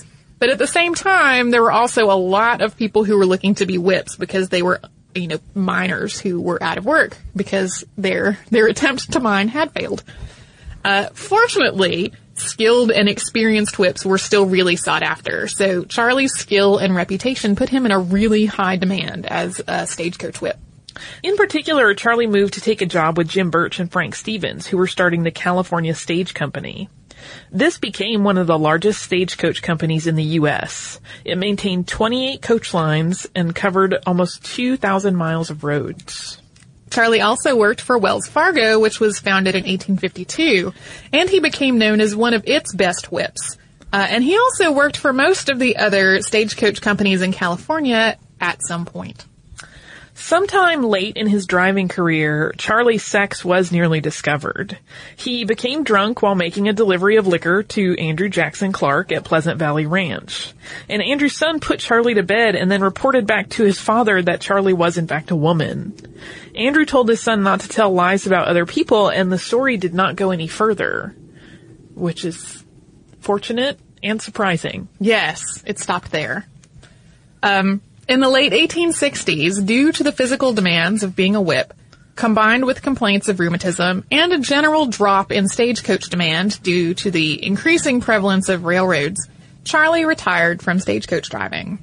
But 0.42 0.50
at 0.50 0.58
the 0.58 0.66
same 0.66 0.96
time, 0.96 1.52
there 1.52 1.62
were 1.62 1.70
also 1.70 2.10
a 2.10 2.18
lot 2.18 2.62
of 2.62 2.76
people 2.76 3.04
who 3.04 3.16
were 3.16 3.26
looking 3.26 3.54
to 3.54 3.64
be 3.64 3.78
whips 3.78 4.16
because 4.16 4.48
they 4.48 4.60
were, 4.60 4.80
you 5.14 5.28
know, 5.28 5.38
miners 5.54 6.18
who 6.18 6.40
were 6.40 6.60
out 6.60 6.78
of 6.78 6.84
work 6.84 7.16
because 7.36 7.84
their 7.96 8.40
their 8.50 8.66
attempt 8.66 9.12
to 9.12 9.20
mine 9.20 9.46
had 9.46 9.70
failed. 9.70 10.02
Uh, 10.84 11.10
fortunately, 11.14 12.12
skilled 12.34 12.90
and 12.90 13.08
experienced 13.08 13.78
whips 13.78 14.04
were 14.04 14.18
still 14.18 14.44
really 14.44 14.74
sought 14.74 15.04
after. 15.04 15.46
So 15.46 15.84
Charlie's 15.84 16.32
skill 16.32 16.76
and 16.76 16.92
reputation 16.92 17.54
put 17.54 17.68
him 17.68 17.86
in 17.86 17.92
a 17.92 18.00
really 18.00 18.46
high 18.46 18.74
demand 18.74 19.26
as 19.26 19.62
a 19.68 19.86
stagecoach 19.86 20.40
whip. 20.40 20.58
In 21.22 21.36
particular, 21.36 21.94
Charlie 21.94 22.26
moved 22.26 22.54
to 22.54 22.60
take 22.60 22.82
a 22.82 22.86
job 22.86 23.16
with 23.16 23.28
Jim 23.28 23.50
Birch 23.50 23.78
and 23.78 23.92
Frank 23.92 24.16
Stevens, 24.16 24.66
who 24.66 24.76
were 24.76 24.88
starting 24.88 25.22
the 25.22 25.30
California 25.30 25.94
Stage 25.94 26.34
Company. 26.34 26.88
This 27.50 27.78
became 27.78 28.24
one 28.24 28.38
of 28.38 28.46
the 28.46 28.58
largest 28.58 29.02
stagecoach 29.02 29.62
companies 29.62 30.06
in 30.06 30.16
the 30.16 30.22
U.S. 30.22 31.00
It 31.24 31.38
maintained 31.38 31.88
28 31.88 32.42
coach 32.42 32.74
lines 32.74 33.26
and 33.34 33.54
covered 33.54 33.98
almost 34.06 34.44
2,000 34.44 35.16
miles 35.16 35.50
of 35.50 35.64
roads. 35.64 36.38
Charlie 36.90 37.22
also 37.22 37.56
worked 37.56 37.80
for 37.80 37.96
Wells 37.96 38.26
Fargo, 38.26 38.78
which 38.78 39.00
was 39.00 39.18
founded 39.18 39.54
in 39.54 39.62
1852, 39.62 40.74
and 41.12 41.30
he 41.30 41.40
became 41.40 41.78
known 41.78 42.00
as 42.00 42.14
one 42.14 42.34
of 42.34 42.44
its 42.46 42.74
best 42.74 43.10
whips. 43.10 43.56
Uh, 43.92 44.06
and 44.08 44.22
he 44.22 44.36
also 44.36 44.72
worked 44.72 44.96
for 44.96 45.12
most 45.12 45.48
of 45.48 45.58
the 45.58 45.76
other 45.76 46.20
stagecoach 46.20 46.80
companies 46.80 47.22
in 47.22 47.32
California 47.32 48.18
at 48.40 48.60
some 48.62 48.84
point. 48.84 49.24
Sometime 50.22 50.84
late 50.84 51.16
in 51.16 51.26
his 51.26 51.46
driving 51.46 51.88
career, 51.88 52.54
Charlie's 52.56 53.02
sex 53.02 53.44
was 53.44 53.72
nearly 53.72 54.00
discovered. 54.00 54.78
He 55.16 55.44
became 55.44 55.82
drunk 55.82 56.22
while 56.22 56.36
making 56.36 56.68
a 56.68 56.72
delivery 56.72 57.16
of 57.16 57.26
liquor 57.26 57.64
to 57.64 57.98
Andrew 57.98 58.28
Jackson 58.28 58.70
Clark 58.70 59.10
at 59.10 59.24
Pleasant 59.24 59.58
Valley 59.58 59.84
Ranch. 59.84 60.54
And 60.88 61.02
Andrew's 61.02 61.36
son 61.36 61.58
put 61.58 61.80
Charlie 61.80 62.14
to 62.14 62.22
bed 62.22 62.54
and 62.54 62.70
then 62.70 62.82
reported 62.82 63.26
back 63.26 63.48
to 63.50 63.64
his 63.64 63.80
father 63.80 64.22
that 64.22 64.40
Charlie 64.40 64.72
was 64.72 64.96
in 64.96 65.08
fact 65.08 65.32
a 65.32 65.36
woman. 65.36 65.92
Andrew 66.54 66.84
told 66.84 67.08
his 67.08 67.20
son 67.20 67.42
not 67.42 67.60
to 67.62 67.68
tell 67.68 67.92
lies 67.92 68.24
about 68.24 68.46
other 68.46 68.64
people 68.64 69.08
and 69.08 69.30
the 69.30 69.38
story 69.38 69.76
did 69.76 69.92
not 69.92 70.14
go 70.14 70.30
any 70.30 70.46
further. 70.46 71.16
Which 71.94 72.24
is 72.24 72.64
fortunate 73.18 73.76
and 74.04 74.22
surprising. 74.22 74.86
Yes, 75.00 75.64
it 75.66 75.80
stopped 75.80 76.12
there. 76.12 76.46
Um, 77.42 77.82
in 78.08 78.20
the 78.20 78.28
late 78.28 78.52
1860s, 78.52 79.64
due 79.64 79.92
to 79.92 80.02
the 80.02 80.12
physical 80.12 80.52
demands 80.52 81.02
of 81.02 81.16
being 81.16 81.36
a 81.36 81.40
whip, 81.40 81.72
combined 82.16 82.64
with 82.64 82.82
complaints 82.82 83.28
of 83.28 83.40
rheumatism 83.40 84.04
and 84.10 84.32
a 84.32 84.38
general 84.38 84.86
drop 84.86 85.32
in 85.32 85.48
stagecoach 85.48 86.10
demand 86.10 86.62
due 86.62 86.94
to 86.94 87.10
the 87.10 87.44
increasing 87.44 88.00
prevalence 88.00 88.48
of 88.48 88.64
railroads, 88.64 89.28
Charlie 89.64 90.04
retired 90.04 90.62
from 90.62 90.80
stagecoach 90.80 91.28
driving. 91.28 91.78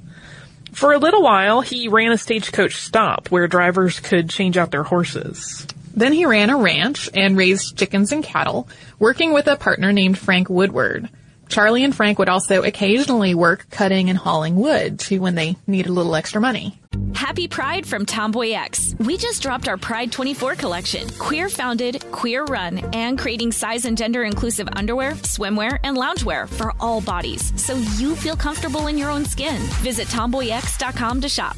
For 0.74 0.94
a 0.94 1.00
little 1.00 1.24
while, 1.24 1.62
he 1.62 1.88
ran 1.88 2.12
a 2.12 2.18
stagecoach 2.18 2.76
stop 2.76 3.30
where 3.32 3.48
drivers 3.48 4.00
could 4.00 4.30
change 4.30 4.58
out 4.58 4.72
their 4.72 4.84
horses. 4.84 5.66
Then 5.96 6.14
he 6.14 6.26
ran 6.26 6.50
a 6.50 6.58
ranch 6.58 7.10
and 7.16 7.36
raised 7.36 7.78
chickens 7.78 8.12
and 8.12 8.24
cattle, 8.24 8.70
working 9.00 9.34
with 9.34 9.48
a 9.48 9.56
partner 9.56 9.92
named 9.92 10.18
Frank 10.18 10.50
Woodward. 10.50 11.10
Charlie 11.50 11.84
and 11.84 11.96
Frank 11.96 12.20
would 12.20 12.30
also 12.30 12.64
occasionally 12.64 13.34
work 13.36 13.66
cutting 13.70 14.10
and 14.10 14.18
hauling 14.18 14.56
wood 14.56 15.00
too 15.00 15.20
when 15.20 15.36
they 15.36 15.58
needed 15.68 15.90
a 15.90 15.94
little 15.94 16.16
extra 16.16 16.40
money. 16.40 16.80
Happy 17.14 17.48
Pride 17.48 17.86
from 17.86 18.06
TomboyX. 18.06 19.06
We 19.06 19.18
just 19.18 19.42
dropped 19.42 19.68
our 19.68 19.78
Pride 19.78 20.12
24 20.12 20.56
collection. 20.56 21.10
Queer 21.20 21.50
founded, 21.50 22.04
queer 22.12 22.46
run, 22.46 22.78
and 22.94 23.18
creating 23.18 23.52
size 23.52 23.86
and 23.86 23.98
gender 23.98 24.24
inclusive 24.24 24.70
underwear, 24.74 25.12
swimwear, 25.14 25.80
and 25.84 25.98
loungewear 25.98 26.48
for 26.48 26.74
all 26.80 27.02
bodies 27.02 27.52
so 27.62 27.76
you 27.98 28.16
feel 28.16 28.36
comfortable 28.36 28.88
in 28.88 28.98
your 28.98 29.10
own 29.10 29.26
skin. 29.26 29.62
Visit 29.82 30.08
tomboyx.com 30.08 31.22
to 31.22 31.30
shop. 31.30 31.58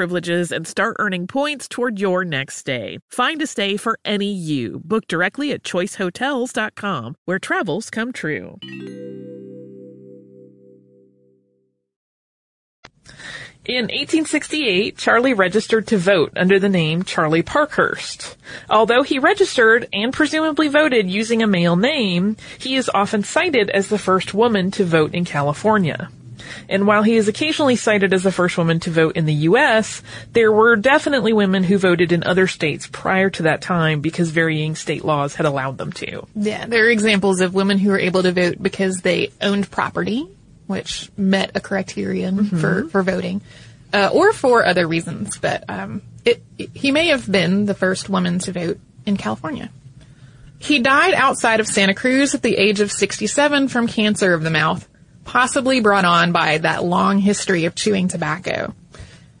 privileges 0.01 0.51
and 0.51 0.65
start 0.65 0.95
earning 0.97 1.27
points 1.27 1.67
toward 1.67 1.99
your 1.99 2.25
next 2.25 2.55
stay. 2.55 2.97
Find 3.11 3.39
a 3.39 3.45
stay 3.45 3.77
for 3.77 3.99
any 4.03 4.33
you. 4.33 4.81
Book 4.83 5.05
directly 5.07 5.51
at 5.51 5.61
choicehotels.com, 5.61 7.15
where 7.25 7.37
travels 7.37 7.91
come 7.91 8.11
true. 8.11 8.57
In 13.63 13.83
1868, 13.83 14.97
Charlie 14.97 15.35
registered 15.35 15.85
to 15.85 15.99
vote 15.99 16.33
under 16.35 16.57
the 16.57 16.67
name 16.67 17.03
Charlie 17.03 17.43
Parkhurst. 17.43 18.37
Although 18.71 19.03
he 19.03 19.19
registered 19.19 19.87
and 19.93 20.11
presumably 20.11 20.67
voted 20.67 21.11
using 21.11 21.43
a 21.43 21.47
male 21.47 21.75
name, 21.75 22.37
he 22.57 22.75
is 22.75 22.89
often 22.91 23.23
cited 23.23 23.69
as 23.69 23.87
the 23.87 23.99
first 23.99 24.33
woman 24.33 24.71
to 24.71 24.83
vote 24.83 25.13
in 25.13 25.25
California. 25.25 26.09
And 26.69 26.87
while 26.87 27.03
he 27.03 27.15
is 27.15 27.27
occasionally 27.27 27.75
cited 27.75 28.13
as 28.13 28.23
the 28.23 28.31
first 28.31 28.57
woman 28.57 28.79
to 28.81 28.91
vote 28.91 29.15
in 29.17 29.25
the 29.25 29.33
U.S., 29.33 30.01
there 30.33 30.51
were 30.51 30.75
definitely 30.75 31.33
women 31.33 31.63
who 31.63 31.77
voted 31.77 32.11
in 32.11 32.23
other 32.23 32.47
states 32.47 32.87
prior 32.91 33.29
to 33.31 33.43
that 33.43 33.61
time 33.61 34.01
because 34.01 34.29
varying 34.29 34.75
state 34.75 35.03
laws 35.03 35.35
had 35.35 35.45
allowed 35.45 35.77
them 35.77 35.91
to. 35.93 36.25
Yeah, 36.35 36.65
there 36.65 36.85
are 36.85 36.89
examples 36.89 37.41
of 37.41 37.53
women 37.53 37.77
who 37.77 37.89
were 37.89 37.99
able 37.99 38.23
to 38.23 38.31
vote 38.31 38.61
because 38.61 39.01
they 39.01 39.31
owned 39.41 39.69
property, 39.69 40.27
which 40.67 41.09
met 41.17 41.51
a 41.55 41.59
criterion 41.59 42.37
Mm-hmm. 42.39 42.57
for, 42.59 42.87
for 42.89 43.03
voting, 43.03 43.41
uh, 43.93 44.09
or 44.13 44.31
for 44.33 44.65
other 44.65 44.87
reasons. 44.87 45.37
But 45.37 45.65
um, 45.69 46.01
it, 46.23 46.41
he 46.73 46.91
may 46.91 47.07
have 47.07 47.29
been 47.29 47.65
the 47.65 47.73
first 47.73 48.07
woman 48.09 48.39
to 48.39 48.51
vote 48.51 48.79
in 49.05 49.17
California. 49.17 49.69
He 50.59 50.79
died 50.79 51.15
outside 51.15 51.59
of 51.59 51.67
Santa 51.67 51.95
Cruz 51.95 52.35
at 52.35 52.43
the 52.43 52.55
age 52.55 52.81
of 52.81 52.91
67 52.91 53.67
from 53.67 53.87
cancer 53.87 54.33
of 54.33 54.43
the 54.43 54.51
mouth, 54.51 54.87
possibly 55.23 55.79
brought 55.79 56.05
on 56.05 56.31
by 56.31 56.57
that 56.59 56.83
long 56.83 57.19
history 57.19 57.65
of 57.65 57.75
chewing 57.75 58.07
tobacco. 58.07 58.73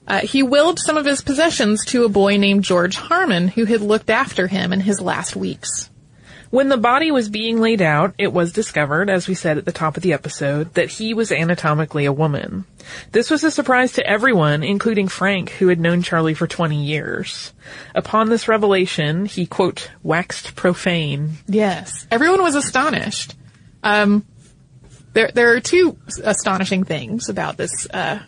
Uh, 0.07 0.19
he 0.19 0.43
willed 0.43 0.79
some 0.79 0.97
of 0.97 1.05
his 1.05 1.21
possessions 1.21 1.85
to 1.85 2.03
a 2.03 2.09
boy 2.09 2.37
named 2.37 2.63
George 2.63 2.95
Harmon, 2.95 3.47
who 3.47 3.65
had 3.65 3.81
looked 3.81 4.09
after 4.09 4.47
him 4.47 4.73
in 4.73 4.81
his 4.81 4.99
last 4.99 5.35
weeks. 5.35 5.89
When 6.49 6.67
the 6.67 6.75
body 6.75 7.11
was 7.11 7.29
being 7.29 7.61
laid 7.61 7.81
out, 7.81 8.13
it 8.17 8.33
was 8.33 8.51
discovered, 8.51 9.09
as 9.09 9.25
we 9.25 9.35
said 9.35 9.57
at 9.57 9.63
the 9.63 9.71
top 9.71 9.95
of 9.95 10.03
the 10.03 10.11
episode, 10.11 10.73
that 10.73 10.89
he 10.89 11.13
was 11.13 11.31
anatomically 11.31 12.03
a 12.03 12.11
woman. 12.11 12.65
This 13.13 13.29
was 13.29 13.45
a 13.45 13.51
surprise 13.51 13.93
to 13.93 14.05
everyone, 14.05 14.61
including 14.61 15.07
Frank, 15.07 15.51
who 15.51 15.69
had 15.69 15.79
known 15.79 16.01
Charlie 16.01 16.33
for 16.33 16.47
20 16.47 16.83
years. 16.83 17.53
Upon 17.95 18.27
this 18.27 18.49
revelation, 18.49 19.25
he, 19.25 19.45
quote, 19.45 19.89
waxed 20.03 20.57
profane. 20.57 21.37
Yes. 21.47 22.05
Everyone 22.11 22.41
was 22.41 22.55
astonished. 22.55 23.33
Um, 23.81 24.25
there, 25.13 25.31
there 25.33 25.53
are 25.55 25.59
two 25.59 25.97
astonishing 26.23 26.83
things 26.83 27.29
about 27.29 27.57
this, 27.57 27.87
uh, 27.93 28.19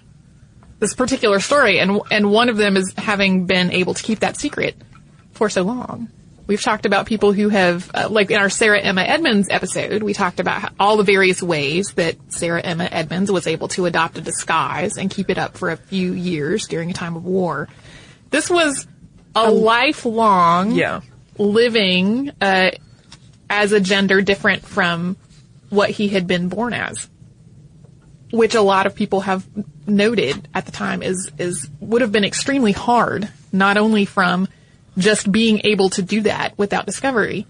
this 0.79 0.93
particular 0.93 1.39
story, 1.39 1.79
and, 1.79 2.01
and 2.11 2.29
one 2.31 2.49
of 2.49 2.57
them 2.57 2.75
is 2.77 2.93
having 2.97 3.45
been 3.45 3.71
able 3.71 3.93
to 3.93 4.03
keep 4.03 4.19
that 4.19 4.37
secret 4.37 4.75
for 5.31 5.49
so 5.49 5.63
long. 5.63 6.09
We've 6.45 6.61
talked 6.61 6.85
about 6.85 7.05
people 7.05 7.31
who 7.31 7.47
have, 7.47 7.89
uh, 7.93 8.09
like 8.09 8.29
in 8.29 8.37
our 8.37 8.49
Sarah 8.49 8.79
Emma 8.81 9.01
Edmonds 9.01 9.47
episode, 9.49 10.03
we 10.03 10.13
talked 10.13 10.41
about 10.41 10.61
how, 10.61 10.69
all 10.77 10.97
the 10.97 11.03
various 11.03 11.41
ways 11.41 11.93
that 11.93 12.17
Sarah 12.33 12.59
Emma 12.61 12.83
Edmonds 12.91 13.31
was 13.31 13.47
able 13.47 13.69
to 13.69 13.85
adopt 13.85 14.17
a 14.17 14.21
disguise 14.21 14.97
and 14.97 15.09
keep 15.09 15.29
it 15.29 15.37
up 15.37 15.57
for 15.57 15.69
a 15.69 15.77
few 15.77 16.11
years 16.11 16.67
during 16.67 16.89
a 16.89 16.93
time 16.93 17.15
of 17.15 17.23
war. 17.23 17.69
This 18.29 18.49
was 18.49 18.85
a 19.35 19.49
lifelong 19.49 20.71
Yeah. 20.73 20.99
living 21.37 22.31
uh, 22.41 22.71
as 23.49 23.71
a 23.71 23.79
gender 23.79 24.21
different 24.21 24.65
from 24.65 25.15
what 25.73 25.89
he 25.89 26.07
had 26.09 26.27
been 26.27 26.49
born 26.49 26.73
as, 26.73 27.09
which 28.31 28.55
a 28.55 28.61
lot 28.61 28.85
of 28.85 28.95
people 28.95 29.21
have 29.21 29.47
noted 29.87 30.47
at 30.53 30.65
the 30.65 30.71
time 30.71 31.01
is 31.03 31.31
is 31.37 31.69
would 31.79 32.01
have 32.01 32.11
been 32.11 32.23
extremely 32.23 32.71
hard, 32.71 33.29
not 33.51 33.77
only 33.77 34.05
from 34.05 34.47
just 34.97 35.31
being 35.31 35.61
able 35.63 35.89
to 35.89 36.01
do 36.01 36.21
that 36.21 36.57
without 36.57 36.85
discovery, 36.85 37.47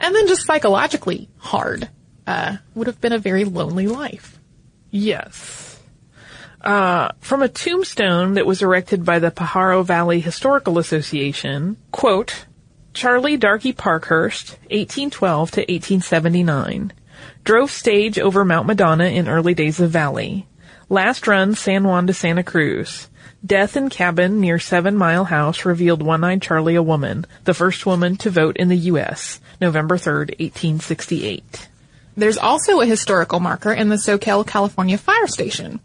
and 0.00 0.14
then 0.14 0.26
just 0.26 0.46
psychologically 0.46 1.28
hard. 1.38 1.88
Uh, 2.26 2.56
would 2.74 2.86
have 2.86 3.00
been 3.02 3.12
a 3.12 3.18
very 3.18 3.44
lonely 3.44 3.86
life. 3.86 4.38
Yes. 4.90 5.78
Uh, 6.62 7.10
from 7.20 7.42
a 7.42 7.48
tombstone 7.48 8.34
that 8.34 8.46
was 8.46 8.62
erected 8.62 9.04
by 9.04 9.18
the 9.18 9.30
Pajaro 9.30 9.84
Valley 9.84 10.20
Historical 10.20 10.78
Association, 10.78 11.76
quote, 11.92 12.46
Charlie 12.94 13.36
Darky 13.36 13.74
Parkhurst, 13.74 14.52
1812 14.70 15.50
to 15.50 15.60
1879. 15.60 16.92
Drove 17.44 17.70
stage 17.70 18.18
over 18.18 18.44
Mount 18.44 18.66
Madonna 18.66 19.06
in 19.06 19.28
early 19.28 19.54
days 19.54 19.80
of 19.80 19.90
Valley. 19.90 20.46
Last 20.88 21.26
run 21.26 21.54
San 21.54 21.84
Juan 21.84 22.06
to 22.06 22.12
Santa 22.12 22.42
Cruz. 22.42 23.08
Death 23.44 23.76
in 23.76 23.90
cabin 23.90 24.40
near 24.40 24.58
Seven 24.58 24.96
Mile 24.96 25.24
House 25.24 25.64
revealed 25.64 26.02
one-eyed 26.02 26.40
Charlie 26.40 26.76
a 26.76 26.82
woman, 26.82 27.26
the 27.44 27.52
first 27.52 27.84
woman 27.84 28.16
to 28.16 28.30
vote 28.30 28.56
in 28.56 28.68
the 28.68 28.76
U.S., 28.76 29.40
November 29.60 29.98
3, 29.98 30.12
1868. 30.12 31.68
There's 32.16 32.38
also 32.38 32.80
a 32.80 32.86
historical 32.86 33.40
marker 33.40 33.72
in 33.72 33.88
the 33.88 33.96
Soquel, 33.96 34.46
California 34.46 34.96
fire 34.96 35.26
station, 35.26 35.80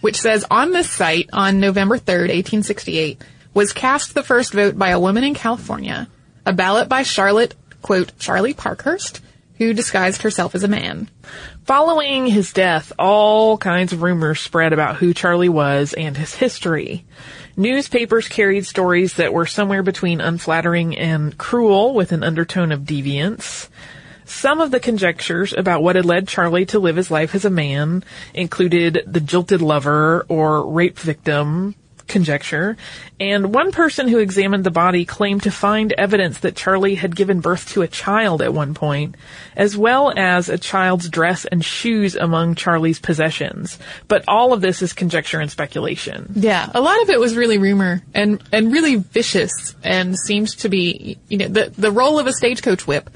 which 0.00 0.20
says 0.20 0.44
on 0.50 0.72
this 0.72 0.90
site 0.90 1.30
on 1.32 1.60
November 1.60 1.98
3, 1.98 2.14
1868, 2.14 3.22
was 3.54 3.72
cast 3.72 4.14
the 4.14 4.22
first 4.22 4.52
vote 4.52 4.76
by 4.76 4.90
a 4.90 5.00
woman 5.00 5.24
in 5.24 5.34
California, 5.34 6.08
a 6.44 6.52
ballot 6.52 6.88
by 6.88 7.02
Charlotte, 7.02 7.54
quote, 7.80 8.18
Charlie 8.18 8.54
Parkhurst, 8.54 9.20
who 9.58 9.74
disguised 9.74 10.22
herself 10.22 10.54
as 10.54 10.64
a 10.64 10.68
man. 10.68 11.10
Following 11.64 12.26
his 12.26 12.52
death, 12.52 12.92
all 12.98 13.58
kinds 13.58 13.92
of 13.92 14.02
rumors 14.02 14.40
spread 14.40 14.72
about 14.72 14.96
who 14.96 15.12
Charlie 15.12 15.48
was 15.48 15.92
and 15.92 16.16
his 16.16 16.34
history. 16.34 17.04
Newspapers 17.56 18.28
carried 18.28 18.66
stories 18.66 19.14
that 19.14 19.34
were 19.34 19.46
somewhere 19.46 19.82
between 19.82 20.20
unflattering 20.20 20.96
and 20.96 21.36
cruel 21.36 21.92
with 21.92 22.12
an 22.12 22.22
undertone 22.22 22.72
of 22.72 22.82
deviance. 22.82 23.68
Some 24.24 24.60
of 24.60 24.70
the 24.70 24.78
conjectures 24.78 25.52
about 25.52 25.82
what 25.82 25.96
had 25.96 26.04
led 26.04 26.28
Charlie 26.28 26.66
to 26.66 26.78
live 26.78 26.96
his 26.96 27.10
life 27.10 27.34
as 27.34 27.44
a 27.44 27.50
man 27.50 28.04
included 28.34 29.02
the 29.06 29.20
jilted 29.20 29.62
lover 29.62 30.24
or 30.28 30.70
rape 30.70 30.98
victim 30.98 31.74
conjecture, 32.08 32.76
and 33.20 33.54
one 33.54 33.72
person 33.72 34.08
who 34.08 34.18
examined 34.18 34.64
the 34.64 34.70
body 34.70 35.04
claimed 35.04 35.44
to 35.44 35.50
find 35.50 35.92
evidence 35.92 36.38
that 36.40 36.56
Charlie 36.56 36.94
had 36.94 37.14
given 37.14 37.40
birth 37.40 37.68
to 37.70 37.82
a 37.82 37.88
child 37.88 38.42
at 38.42 38.52
one 38.52 38.74
point, 38.74 39.16
as 39.56 39.76
well 39.76 40.12
as 40.16 40.48
a 40.48 40.58
child's 40.58 41.08
dress 41.08 41.44
and 41.44 41.64
shoes 41.64 42.16
among 42.16 42.54
Charlie's 42.54 42.98
possessions. 42.98 43.78
But 44.08 44.24
all 44.26 44.52
of 44.52 44.60
this 44.60 44.82
is 44.82 44.92
conjecture 44.92 45.40
and 45.40 45.50
speculation. 45.50 46.32
Yeah, 46.34 46.70
a 46.74 46.80
lot 46.80 47.00
of 47.02 47.10
it 47.10 47.20
was 47.20 47.36
really 47.36 47.58
rumor 47.58 48.02
and 48.14 48.42
and 48.52 48.72
really 48.72 48.96
vicious 48.96 49.74
and 49.84 50.18
seems 50.18 50.56
to 50.56 50.68
be 50.68 51.18
you 51.28 51.38
know 51.38 51.48
the 51.48 51.72
the 51.76 51.92
role 51.92 52.18
of 52.18 52.26
a 52.26 52.32
stagecoach 52.32 52.86
whip 52.86 53.10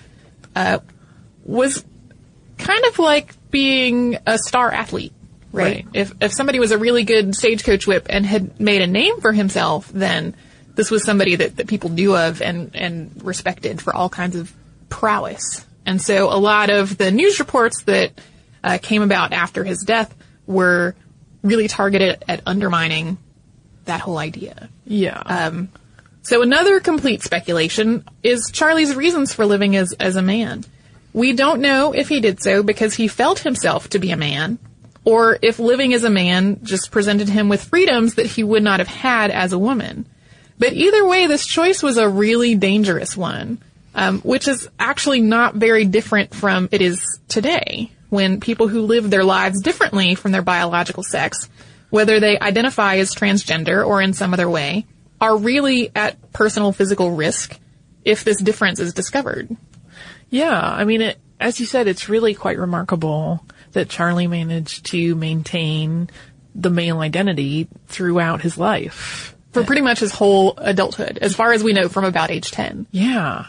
uh, 0.54 0.78
was 1.44 1.84
kind 2.58 2.84
of 2.86 2.98
like 2.98 3.34
being 3.50 4.18
a 4.26 4.38
star 4.38 4.70
athlete, 4.70 5.12
right? 5.52 5.84
Right. 5.84 5.86
If 5.94 6.12
if 6.20 6.32
somebody 6.32 6.58
was 6.58 6.70
a 6.70 6.78
really 6.78 7.04
good 7.04 7.34
stagecoach 7.34 7.86
whip 7.86 8.06
and 8.08 8.24
had 8.26 8.58
made 8.60 8.82
a 8.82 8.86
name 8.86 9.20
for 9.20 9.32
himself, 9.32 9.88
then 9.92 10.34
this 10.74 10.90
was 10.90 11.04
somebody 11.04 11.36
that, 11.36 11.56
that 11.56 11.66
people 11.66 11.90
knew 11.90 12.16
of 12.16 12.42
and 12.42 12.74
and 12.74 13.22
respected 13.22 13.80
for 13.80 13.94
all 13.94 14.08
kinds 14.08 14.36
of 14.36 14.52
prowess. 14.88 15.64
And 15.84 16.00
so 16.00 16.32
a 16.32 16.38
lot 16.38 16.70
of 16.70 16.96
the 16.96 17.10
news 17.10 17.38
reports 17.38 17.82
that 17.84 18.12
uh, 18.62 18.78
came 18.80 19.02
about 19.02 19.32
after 19.32 19.64
his 19.64 19.82
death 19.82 20.14
were 20.46 20.94
really 21.42 21.68
targeted 21.68 22.24
at 22.28 22.42
undermining 22.46 23.18
that 23.84 24.00
whole 24.00 24.18
idea. 24.18 24.68
Yeah. 24.86 25.18
Um, 25.18 25.68
so 26.22 26.42
another 26.42 26.78
complete 26.78 27.22
speculation 27.22 28.04
is 28.22 28.50
Charlie's 28.52 28.94
reasons 28.94 29.32
for 29.32 29.44
living 29.44 29.74
as, 29.74 29.92
as 29.94 30.14
a 30.14 30.22
man. 30.22 30.64
We 31.12 31.32
don't 31.32 31.60
know 31.60 31.92
if 31.92 32.08
he 32.08 32.20
did 32.20 32.40
so 32.40 32.62
because 32.62 32.94
he 32.94 33.08
felt 33.08 33.40
himself 33.40 33.90
to 33.90 33.98
be 33.98 34.12
a 34.12 34.16
man, 34.16 34.58
or 35.04 35.38
if 35.42 35.58
living 35.58 35.94
as 35.94 36.04
a 36.04 36.10
man 36.10 36.60
just 36.62 36.90
presented 36.90 37.28
him 37.28 37.48
with 37.48 37.64
freedoms 37.64 38.14
that 38.14 38.26
he 38.26 38.44
would 38.44 38.62
not 38.62 38.80
have 38.80 38.88
had 38.88 39.30
as 39.30 39.52
a 39.52 39.58
woman. 39.58 40.06
But 40.58 40.74
either 40.74 41.04
way, 41.06 41.26
this 41.26 41.46
choice 41.46 41.82
was 41.82 41.96
a 41.96 42.08
really 42.08 42.54
dangerous 42.54 43.16
one, 43.16 43.58
um, 43.94 44.20
which 44.20 44.46
is 44.46 44.68
actually 44.78 45.20
not 45.20 45.56
very 45.56 45.84
different 45.84 46.34
from 46.34 46.68
it 46.70 46.80
is 46.80 47.18
today, 47.28 47.90
when 48.10 48.40
people 48.40 48.68
who 48.68 48.82
live 48.82 49.10
their 49.10 49.24
lives 49.24 49.60
differently 49.62 50.14
from 50.14 50.32
their 50.32 50.42
biological 50.42 51.02
sex, 51.02 51.48
whether 51.90 52.20
they 52.20 52.38
identify 52.38 52.96
as 52.96 53.14
transgender 53.14 53.86
or 53.86 54.00
in 54.00 54.12
some 54.12 54.34
other 54.34 54.48
way, 54.48 54.86
are 55.20 55.36
really 55.36 55.90
at 55.96 56.32
personal 56.32 56.72
physical 56.72 57.10
risk 57.10 57.58
if 58.04 58.22
this 58.22 58.38
difference 58.38 58.80
is 58.80 58.92
discovered. 58.92 59.56
Yeah, 60.30 60.60
I 60.60 60.84
mean, 60.84 61.00
it, 61.00 61.18
as 61.40 61.58
you 61.58 61.66
said, 61.66 61.88
it's 61.88 62.08
really 62.08 62.34
quite 62.34 62.58
remarkable 62.58 63.44
that 63.72 63.88
Charlie 63.88 64.26
managed 64.26 64.86
to 64.86 65.14
maintain 65.14 66.10
the 66.54 66.70
male 66.70 67.00
identity 67.00 67.68
throughout 67.88 68.42
his 68.42 68.58
life. 68.58 69.34
For 69.52 69.64
pretty 69.64 69.82
much 69.82 70.00
his 70.00 70.12
whole 70.12 70.54
adulthood, 70.56 71.18
as 71.18 71.34
far 71.34 71.52
as 71.52 71.62
we 71.62 71.74
know 71.74 71.88
from 71.88 72.04
about 72.04 72.30
age 72.30 72.50
10. 72.50 72.86
Yeah. 72.90 73.46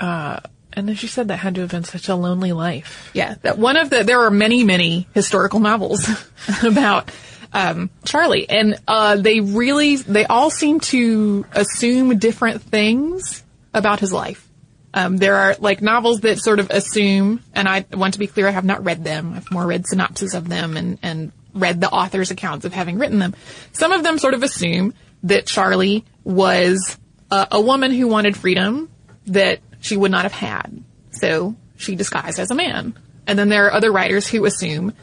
Uh, 0.00 0.40
and 0.72 0.90
as 0.90 1.02
you 1.02 1.08
said, 1.08 1.28
that 1.28 1.36
had 1.36 1.54
to 1.54 1.60
have 1.60 1.70
been 1.70 1.84
such 1.84 2.08
a 2.08 2.16
lonely 2.16 2.52
life. 2.52 3.10
Yeah, 3.14 3.36
that 3.42 3.56
one 3.56 3.76
of 3.76 3.90
the, 3.90 4.02
there 4.02 4.22
are 4.22 4.30
many, 4.30 4.64
many 4.64 5.06
historical 5.14 5.60
novels 5.60 6.08
about 6.64 7.12
um, 7.52 7.90
Charlie, 8.04 8.48
and 8.48 8.76
uh, 8.88 9.16
they 9.16 9.38
really, 9.38 9.96
they 9.96 10.24
all 10.24 10.50
seem 10.50 10.80
to 10.80 11.46
assume 11.52 12.18
different 12.18 12.62
things 12.62 13.44
about 13.72 14.00
his 14.00 14.12
life. 14.12 14.48
Um, 14.96 15.16
there 15.16 15.34
are 15.34 15.56
like 15.58 15.82
novels 15.82 16.20
that 16.20 16.38
sort 16.38 16.60
of 16.60 16.70
assume, 16.70 17.42
and 17.52 17.68
I 17.68 17.84
want 17.92 18.14
to 18.14 18.20
be 18.20 18.28
clear, 18.28 18.46
I 18.46 18.52
have 18.52 18.64
not 18.64 18.84
read 18.84 19.02
them. 19.02 19.34
I've 19.34 19.50
more 19.50 19.66
read 19.66 19.86
synopses 19.86 20.34
of 20.34 20.48
them 20.48 20.76
and, 20.76 20.98
and 21.02 21.32
read 21.52 21.80
the 21.80 21.90
author's 21.90 22.30
accounts 22.30 22.64
of 22.64 22.72
having 22.72 22.98
written 22.98 23.18
them. 23.18 23.34
Some 23.72 23.90
of 23.90 24.04
them 24.04 24.18
sort 24.18 24.34
of 24.34 24.44
assume 24.44 24.94
that 25.24 25.46
Charlie 25.46 26.04
was 26.22 26.96
a, 27.30 27.60
woman 27.60 27.90
who 27.90 28.06
wanted 28.06 28.36
freedom 28.36 28.88
that 29.26 29.58
she 29.80 29.96
would 29.96 30.12
not 30.12 30.22
have 30.22 30.32
had. 30.32 30.84
So 31.10 31.56
she 31.76 31.96
disguised 31.96 32.38
as 32.38 32.52
a 32.52 32.54
man. 32.54 32.96
And 33.26 33.36
then 33.36 33.48
there 33.48 33.66
are 33.66 33.72
other 33.72 33.90
writers 33.90 34.28
who 34.28 34.44
assume 34.44 34.94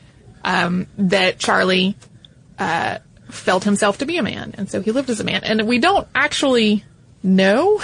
um, 0.43 0.88
that 0.97 1.38
Charlie 1.38 1.97
uh, 2.58 2.99
felt 3.30 3.65
himself 3.65 3.97
to 3.99 4.06
be 4.06 4.17
a 4.17 4.23
man, 4.23 4.56
and 4.58 4.69
so 4.69 4.82
he 4.82 4.91
lived 4.91 5.10
as 5.10 5.19
a 5.19 5.23
man. 5.23 5.43
And 5.43 5.67
we 5.67 5.80
don't 5.80 6.08
actually 6.13 6.84
know. 7.23 7.82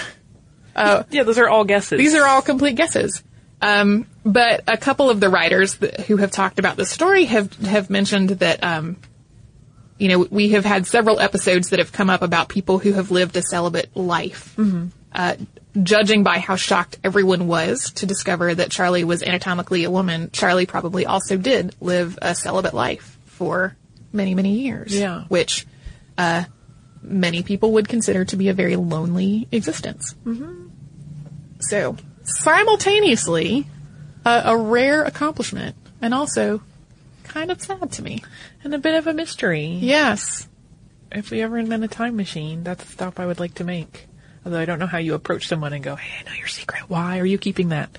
Uh, 0.77 1.03
yeah, 1.09 1.23
those 1.23 1.37
are 1.37 1.49
all 1.49 1.65
guesses. 1.65 1.97
These 1.97 2.15
are 2.15 2.25
all 2.25 2.41
complete 2.41 2.75
guesses. 2.75 3.23
Um, 3.61 4.05
but 4.23 4.63
a 4.67 4.77
couple 4.77 5.09
of 5.09 5.19
the 5.19 5.29
writers 5.29 5.77
that, 5.77 6.01
who 6.01 6.17
have 6.17 6.31
talked 6.31 6.59
about 6.59 6.77
the 6.77 6.85
story 6.85 7.25
have 7.25 7.51
have 7.57 7.89
mentioned 7.89 8.29
that 8.29 8.63
um, 8.63 8.97
you 9.97 10.09
know 10.09 10.27
we 10.29 10.49
have 10.49 10.63
had 10.63 10.85
several 10.85 11.19
episodes 11.19 11.71
that 11.71 11.79
have 11.79 11.91
come 11.91 12.09
up 12.09 12.21
about 12.21 12.49
people 12.49 12.77
who 12.77 12.93
have 12.93 13.09
lived 13.09 13.35
a 13.35 13.41
celibate 13.41 13.95
life. 13.95 14.55
Mm-hmm. 14.57 14.87
Uh, 15.11 15.35
judging 15.81 16.23
by 16.23 16.39
how 16.39 16.55
shocked 16.55 16.99
everyone 17.03 17.47
was 17.47 17.91
to 17.91 18.05
discover 18.05 18.53
that 18.53 18.71
Charlie 18.71 19.03
was 19.03 19.23
anatomically 19.23 19.83
a 19.83 19.91
woman, 19.91 20.29
Charlie 20.31 20.65
probably 20.65 21.05
also 21.05 21.37
did 21.37 21.75
live 21.79 22.17
a 22.21 22.35
celibate 22.35 22.73
life 22.73 23.17
for 23.25 23.75
many, 24.11 24.35
many 24.35 24.59
years. 24.59 24.97
Yeah. 24.97 25.23
Which 25.27 25.65
uh, 26.17 26.45
many 27.07 27.43
people 27.43 27.73
would 27.73 27.87
consider 27.87 28.25
to 28.25 28.35
be 28.35 28.49
a 28.49 28.53
very 28.53 28.75
lonely 28.75 29.47
existence. 29.51 30.15
Mm-hmm. 30.25 30.67
So, 31.59 31.97
simultaneously, 32.23 33.67
uh, 34.25 34.41
a 34.45 34.57
rare 34.57 35.03
accomplishment, 35.03 35.75
and 36.01 36.13
also 36.13 36.61
kind 37.23 37.51
of 37.51 37.61
sad 37.61 37.91
to 37.93 38.01
me. 38.01 38.23
And 38.63 38.73
a 38.73 38.77
bit 38.77 38.95
of 38.95 39.07
a 39.07 39.13
mystery. 39.13 39.65
Yes. 39.65 40.47
If 41.11 41.31
we 41.31 41.41
ever 41.41 41.57
invent 41.57 41.83
a 41.83 41.87
time 41.87 42.15
machine, 42.15 42.63
that's 42.63 42.83
a 42.83 42.87
stop 42.87 43.19
I 43.19 43.25
would 43.25 43.39
like 43.39 43.53
to 43.55 43.63
make. 43.63 44.07
Although 44.47 44.59
I 44.61 44.65
don't 44.65 44.79
know 44.79 44.87
how 44.87 44.97
you 44.99 45.13
approach 45.13 45.45
someone 45.49 45.73
and 45.73 45.83
go, 45.83 45.97
"Hey, 45.97 46.23
I 46.25 46.29
know 46.29 46.35
your 46.37 46.47
secret. 46.47 46.83
Why 46.87 47.19
are 47.19 47.25
you 47.25 47.37
keeping 47.37 47.67
that?" 47.69 47.89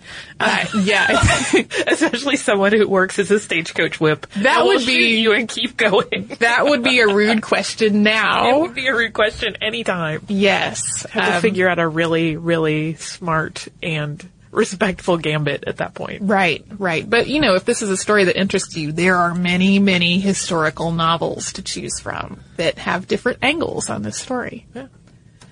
Uh, 0.41 0.65
yeah, 0.83 1.09
especially 1.87 2.37
someone 2.37 2.73
who 2.73 2.89
works 2.89 3.19
as 3.19 3.31
a 3.31 3.39
stagecoach 3.39 4.01
whip. 4.01 4.27
That 4.37 4.63
will 4.63 4.77
would 4.77 4.87
be- 4.87 5.21
you 5.21 5.35
and 5.35 5.47
keep 5.47 5.77
going. 5.77 6.31
that 6.39 6.65
would 6.65 6.83
be 6.83 7.01
a 7.01 7.07
rude 7.07 7.43
question 7.43 8.03
Now 8.03 8.49
It 8.49 8.61
would 8.63 8.75
be 8.75 8.87
a 8.87 8.95
rude 8.97 9.13
question 9.13 9.57
anytime. 9.61 10.23
Yes. 10.29 11.05
I 11.05 11.11
Have 11.11 11.25
to 11.27 11.35
Um, 11.37 11.43
figure 11.43 11.69
out 11.69 11.79
a 11.79 11.87
really, 11.87 12.37
really 12.39 12.95
smart 12.95 13.69
and 13.83 14.27
respectful 14.51 15.19
gambit 15.19 15.65
at 15.67 15.77
that 15.77 15.93
point. 15.93 16.23
Right, 16.23 16.65
right. 16.79 17.09
But 17.09 17.29
you 17.29 17.43
know, 17.43 17.57
if 17.57 17.67
this 17.67 17.83
is 17.83 17.91
a 17.91 17.97
story 17.99 18.25
that 18.25 18.41
interests 18.41 18.75
you, 18.75 18.93
there 18.93 19.17
are 19.17 19.35
many, 19.35 19.79
many 19.81 20.19
historical 20.19 20.93
novels 20.93 21.53
to 21.53 21.63
choose 21.63 22.01
from 22.01 22.41
that 22.57 22.79
have 22.79 23.07
different 23.07 23.41
angles 23.43 23.91
on 23.91 24.01
this 24.03 24.17
story. 24.17 24.67
Yeah. 24.75 24.87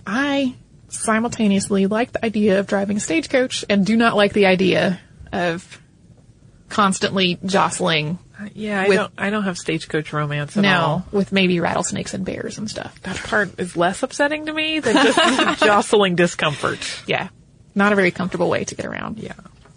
I 0.07 0.55
simultaneously 1.03 1.87
like 1.87 2.13
the 2.13 2.25
idea 2.25 2.61
of 2.61 2.67
driving 2.67 2.97
a 2.97 3.01
stagecoach 3.01 3.65
and 3.69 3.85
do 3.87 3.97
not 3.97 4.17
like 4.17 4.33
the 4.33 4.47
idea 4.47 5.01
of 5.33 5.81
constantly 6.69 7.39
jostling. 7.45 8.19
Uh, 8.39 8.49
yeah, 8.55 8.83
I 8.83 8.89
With- 8.89 8.97
don't. 8.99 9.13
I 9.17 9.31
don't 9.31 9.45
have 9.45 9.57
stagecoach 9.57 10.13
romance 10.13 10.57
at 10.57 10.63
No, 10.63 10.81
all. 10.81 11.07
with 11.13 11.33
maybe 11.33 11.61
rattlesnakes 11.61 12.13
and 12.15 12.25
bears 12.25 12.59
and 12.59 12.69
stuff. 12.69 13.01
That 13.03 13.17
part 13.17 13.59
is 13.59 13.77
less 13.77 14.03
upsetting 14.03 14.47
to 14.47 14.53
me 14.53 14.81
than 14.81 14.95
just 14.95 15.61
jostling 15.65 16.17
discomfort. 16.17 16.79
Yeah, 17.07 17.29
not 17.75 17.93
a 17.93 17.97
very 17.97 18.11
comfortable 18.11 18.51
way 18.51 18.65
to 18.65 18.75
get 18.75 18.85
around. 18.85 19.19
Yeah. 19.19 19.33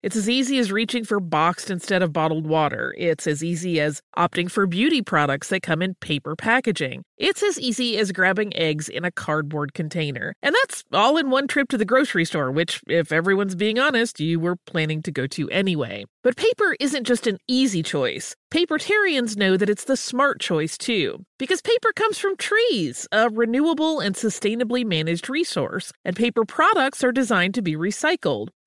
It's 0.00 0.14
as 0.14 0.30
easy 0.30 0.58
as 0.58 0.70
reaching 0.70 1.04
for 1.04 1.18
boxed 1.18 1.70
instead 1.70 2.02
of 2.02 2.12
bottled 2.12 2.46
water. 2.46 2.94
It's 2.96 3.26
as 3.26 3.42
easy 3.42 3.80
as 3.80 4.00
opting 4.16 4.48
for 4.48 4.64
beauty 4.66 5.02
products 5.02 5.48
that 5.48 5.62
come 5.64 5.82
in 5.82 5.94
paper 5.96 6.36
packaging. 6.36 7.02
It's 7.16 7.42
as 7.42 7.58
easy 7.58 7.98
as 7.98 8.12
grabbing 8.12 8.56
eggs 8.56 8.88
in 8.88 9.04
a 9.04 9.10
cardboard 9.10 9.74
container. 9.74 10.34
And 10.40 10.54
that's 10.54 10.84
all 10.92 11.16
in 11.16 11.30
one 11.30 11.48
trip 11.48 11.68
to 11.70 11.76
the 11.76 11.84
grocery 11.84 12.24
store, 12.24 12.52
which, 12.52 12.80
if 12.86 13.10
everyone's 13.10 13.56
being 13.56 13.80
honest, 13.80 14.20
you 14.20 14.38
were 14.38 14.54
planning 14.66 15.02
to 15.02 15.10
go 15.10 15.26
to 15.26 15.50
anyway. 15.50 16.04
But 16.22 16.36
paper 16.36 16.76
isn't 16.78 17.04
just 17.04 17.26
an 17.26 17.38
easy 17.48 17.82
choice. 17.82 18.36
Papertarians 18.52 19.36
know 19.36 19.56
that 19.56 19.68
it's 19.68 19.84
the 19.84 19.96
smart 19.96 20.40
choice 20.40 20.78
too, 20.78 21.24
because 21.38 21.60
paper 21.60 21.92
comes 21.94 22.18
from 22.18 22.36
trees, 22.36 23.08
a 23.10 23.28
renewable 23.28 23.98
and 23.98 24.14
sustainably 24.14 24.86
managed 24.86 25.28
resource, 25.28 25.92
and 26.04 26.14
paper 26.14 26.44
products 26.44 27.02
are 27.02 27.12
designed 27.12 27.54
to 27.54 27.62
be 27.62 27.74
recycled. 27.74 28.48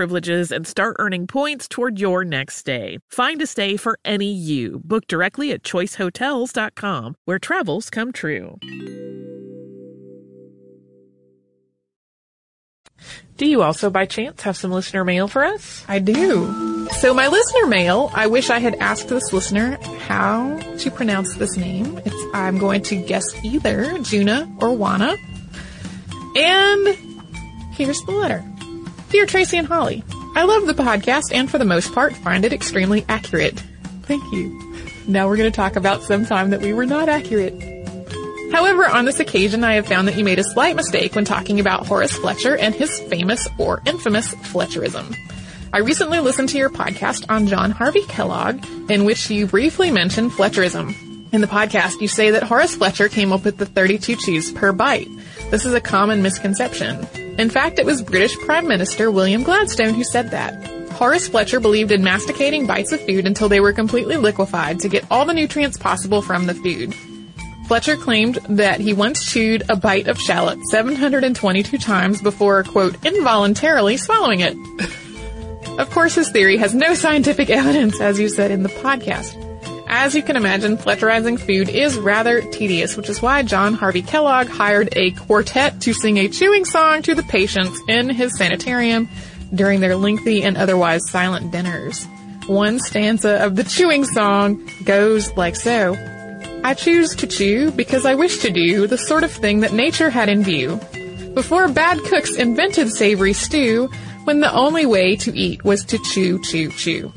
privileges 0.00 0.50
and 0.50 0.66
start 0.66 0.96
earning 0.98 1.26
points 1.26 1.68
toward 1.68 2.00
your 2.00 2.24
next 2.24 2.56
stay. 2.56 2.96
Find 3.10 3.42
a 3.42 3.46
stay 3.46 3.76
for 3.76 3.98
any 4.02 4.32
you. 4.32 4.80
Book 4.82 5.06
directly 5.06 5.52
at 5.52 5.62
choicehotels.com, 5.62 7.16
where 7.26 7.38
travels 7.38 7.90
come 7.90 8.10
true. 8.10 8.56
Do 13.36 13.44
you 13.44 13.60
also, 13.60 13.90
by 13.90 14.06
chance, 14.06 14.40
have 14.40 14.56
some 14.56 14.70
listener 14.70 15.04
mail 15.04 15.28
for 15.28 15.44
us? 15.44 15.84
I 15.86 15.98
do. 15.98 16.88
So 17.00 17.12
my 17.12 17.28
listener 17.28 17.66
mail, 17.66 18.10
I 18.14 18.26
wish 18.26 18.48
I 18.48 18.58
had 18.58 18.76
asked 18.76 19.08
this 19.08 19.34
listener 19.34 19.76
how 20.08 20.58
to 20.78 20.90
pronounce 20.90 21.36
this 21.36 21.58
name. 21.58 22.00
It's, 22.06 22.24
I'm 22.32 22.56
going 22.56 22.80
to 22.84 22.96
guess 22.96 23.24
either 23.44 23.98
Juna 23.98 24.50
or 24.62 24.68
Wana. 24.68 25.18
And 26.38 26.88
here's 27.74 28.00
the 28.04 28.12
letter. 28.12 28.42
Dear 29.10 29.26
Tracy 29.26 29.58
and 29.58 29.66
Holly, 29.66 30.04
I 30.36 30.44
love 30.44 30.66
the 30.66 30.72
podcast 30.72 31.32
and 31.32 31.50
for 31.50 31.58
the 31.58 31.64
most 31.64 31.92
part 31.92 32.14
find 32.14 32.44
it 32.44 32.52
extremely 32.52 33.04
accurate. 33.08 33.58
Thank 34.02 34.22
you. 34.32 34.56
Now 35.08 35.26
we're 35.26 35.36
going 35.36 35.50
to 35.50 35.56
talk 35.56 35.74
about 35.74 36.04
some 36.04 36.24
time 36.24 36.50
that 36.50 36.60
we 36.60 36.72
were 36.72 36.86
not 36.86 37.08
accurate. 37.08 37.60
However, 38.52 38.86
on 38.86 39.06
this 39.06 39.18
occasion, 39.18 39.64
I 39.64 39.74
have 39.74 39.88
found 39.88 40.06
that 40.06 40.16
you 40.16 40.24
made 40.24 40.38
a 40.38 40.44
slight 40.44 40.76
mistake 40.76 41.16
when 41.16 41.24
talking 41.24 41.58
about 41.58 41.88
Horace 41.88 42.12
Fletcher 42.12 42.56
and 42.56 42.72
his 42.72 43.00
famous 43.00 43.48
or 43.58 43.82
infamous 43.84 44.32
Fletcherism. 44.32 45.16
I 45.72 45.78
recently 45.78 46.20
listened 46.20 46.50
to 46.50 46.58
your 46.58 46.70
podcast 46.70 47.26
on 47.28 47.48
John 47.48 47.72
Harvey 47.72 48.02
Kellogg, 48.02 48.64
in 48.88 49.04
which 49.04 49.28
you 49.28 49.46
briefly 49.46 49.90
mentioned 49.90 50.30
Fletcherism. 50.30 51.32
In 51.32 51.40
the 51.40 51.48
podcast, 51.48 52.00
you 52.00 52.06
say 52.06 52.30
that 52.30 52.44
Horace 52.44 52.76
Fletcher 52.76 53.08
came 53.08 53.32
up 53.32 53.44
with 53.44 53.56
the 53.56 53.66
32 53.66 54.14
chews 54.16 54.52
per 54.52 54.72
bite. 54.72 55.08
This 55.50 55.64
is 55.64 55.74
a 55.74 55.80
common 55.80 56.22
misconception. 56.22 57.06
In 57.38 57.50
fact, 57.50 57.78
it 57.78 57.86
was 57.86 58.02
British 58.02 58.36
Prime 58.38 58.66
Minister 58.66 59.10
William 59.10 59.42
Gladstone 59.42 59.94
who 59.94 60.04
said 60.04 60.30
that. 60.30 60.66
Horace 60.92 61.28
Fletcher 61.28 61.60
believed 61.60 61.92
in 61.92 62.04
masticating 62.04 62.66
bites 62.66 62.92
of 62.92 63.00
food 63.00 63.26
until 63.26 63.48
they 63.48 63.60
were 63.60 63.72
completely 63.72 64.16
liquefied 64.16 64.80
to 64.80 64.88
get 64.88 65.06
all 65.10 65.24
the 65.24 65.32
nutrients 65.32 65.78
possible 65.78 66.20
from 66.20 66.46
the 66.46 66.54
food. 66.54 66.94
Fletcher 67.66 67.96
claimed 67.96 68.34
that 68.48 68.80
he 68.80 68.92
once 68.92 69.24
chewed 69.24 69.62
a 69.70 69.76
bite 69.76 70.08
of 70.08 70.20
shallot 70.20 70.58
722 70.70 71.78
times 71.78 72.20
before, 72.20 72.64
quote, 72.64 73.02
involuntarily 73.06 73.96
swallowing 73.96 74.40
it. 74.40 74.56
of 75.78 75.88
course, 75.90 76.16
his 76.16 76.30
theory 76.30 76.56
has 76.56 76.74
no 76.74 76.94
scientific 76.94 77.48
evidence, 77.50 78.00
as 78.00 78.18
you 78.18 78.28
said 78.28 78.50
in 78.50 78.62
the 78.62 78.68
podcast. 78.68 79.49
As 79.92 80.14
you 80.14 80.22
can 80.22 80.36
imagine, 80.36 80.76
Fletcherizing 80.76 81.40
food 81.40 81.68
is 81.68 81.98
rather 81.98 82.42
tedious, 82.52 82.96
which 82.96 83.08
is 83.08 83.20
why 83.20 83.42
John 83.42 83.74
Harvey 83.74 84.02
Kellogg 84.02 84.46
hired 84.46 84.88
a 84.92 85.10
quartet 85.10 85.80
to 85.80 85.92
sing 85.92 86.16
a 86.16 86.28
chewing 86.28 86.64
song 86.64 87.02
to 87.02 87.14
the 87.16 87.24
patients 87.24 87.82
in 87.88 88.08
his 88.08 88.38
sanitarium 88.38 89.08
during 89.52 89.80
their 89.80 89.96
lengthy 89.96 90.44
and 90.44 90.56
otherwise 90.56 91.10
silent 91.10 91.50
dinners. 91.50 92.06
One 92.46 92.78
stanza 92.78 93.44
of 93.44 93.56
the 93.56 93.64
chewing 93.64 94.04
song 94.04 94.64
goes 94.84 95.36
like 95.36 95.56
so. 95.56 95.96
I 96.62 96.74
choose 96.74 97.16
to 97.16 97.26
chew 97.26 97.72
because 97.72 98.06
I 98.06 98.14
wish 98.14 98.38
to 98.38 98.50
do 98.50 98.86
the 98.86 98.96
sort 98.96 99.24
of 99.24 99.32
thing 99.32 99.58
that 99.60 99.72
nature 99.72 100.08
had 100.08 100.28
in 100.28 100.44
view. 100.44 100.80
Before 101.34 101.66
bad 101.66 101.98
cooks 102.04 102.36
invented 102.36 102.92
savory 102.92 103.32
stew, 103.32 103.90
when 104.22 104.38
the 104.38 104.54
only 104.54 104.86
way 104.86 105.16
to 105.16 105.36
eat 105.36 105.64
was 105.64 105.84
to 105.86 105.98
chew, 105.98 106.40
chew, 106.44 106.70
chew. 106.70 107.12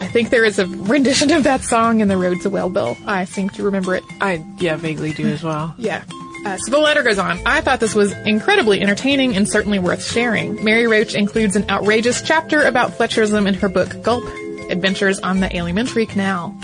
I 0.00 0.08
think 0.08 0.30
there 0.30 0.44
is 0.44 0.58
a 0.58 0.66
rendition 0.66 1.32
of 1.32 1.44
that 1.44 1.62
song 1.62 2.00
in 2.00 2.08
The 2.08 2.16
Road 2.16 2.40
to 2.42 2.50
Wellville. 2.50 2.96
I 3.06 3.24
seem 3.24 3.50
to 3.50 3.64
remember 3.64 3.94
it. 3.94 4.04
I, 4.20 4.44
yeah, 4.58 4.76
vaguely 4.76 5.12
do 5.12 5.26
as 5.26 5.42
well. 5.42 5.74
Yeah. 5.78 6.04
Uh, 6.44 6.56
so 6.58 6.70
the 6.70 6.78
letter 6.78 7.02
goes 7.02 7.18
on. 7.18 7.40
I 7.44 7.60
thought 7.60 7.80
this 7.80 7.94
was 7.94 8.12
incredibly 8.12 8.80
entertaining 8.80 9.34
and 9.36 9.48
certainly 9.48 9.78
worth 9.78 10.04
sharing. 10.04 10.62
Mary 10.62 10.86
Roach 10.86 11.14
includes 11.14 11.56
an 11.56 11.68
outrageous 11.68 12.22
chapter 12.22 12.62
about 12.62 12.92
Fletcherism 12.92 13.48
in 13.48 13.54
her 13.54 13.68
book 13.68 14.00
Gulp 14.02 14.24
Adventures 14.70 15.18
on 15.20 15.40
the 15.40 15.54
Alimentary 15.54 16.06
Canal. 16.06 16.56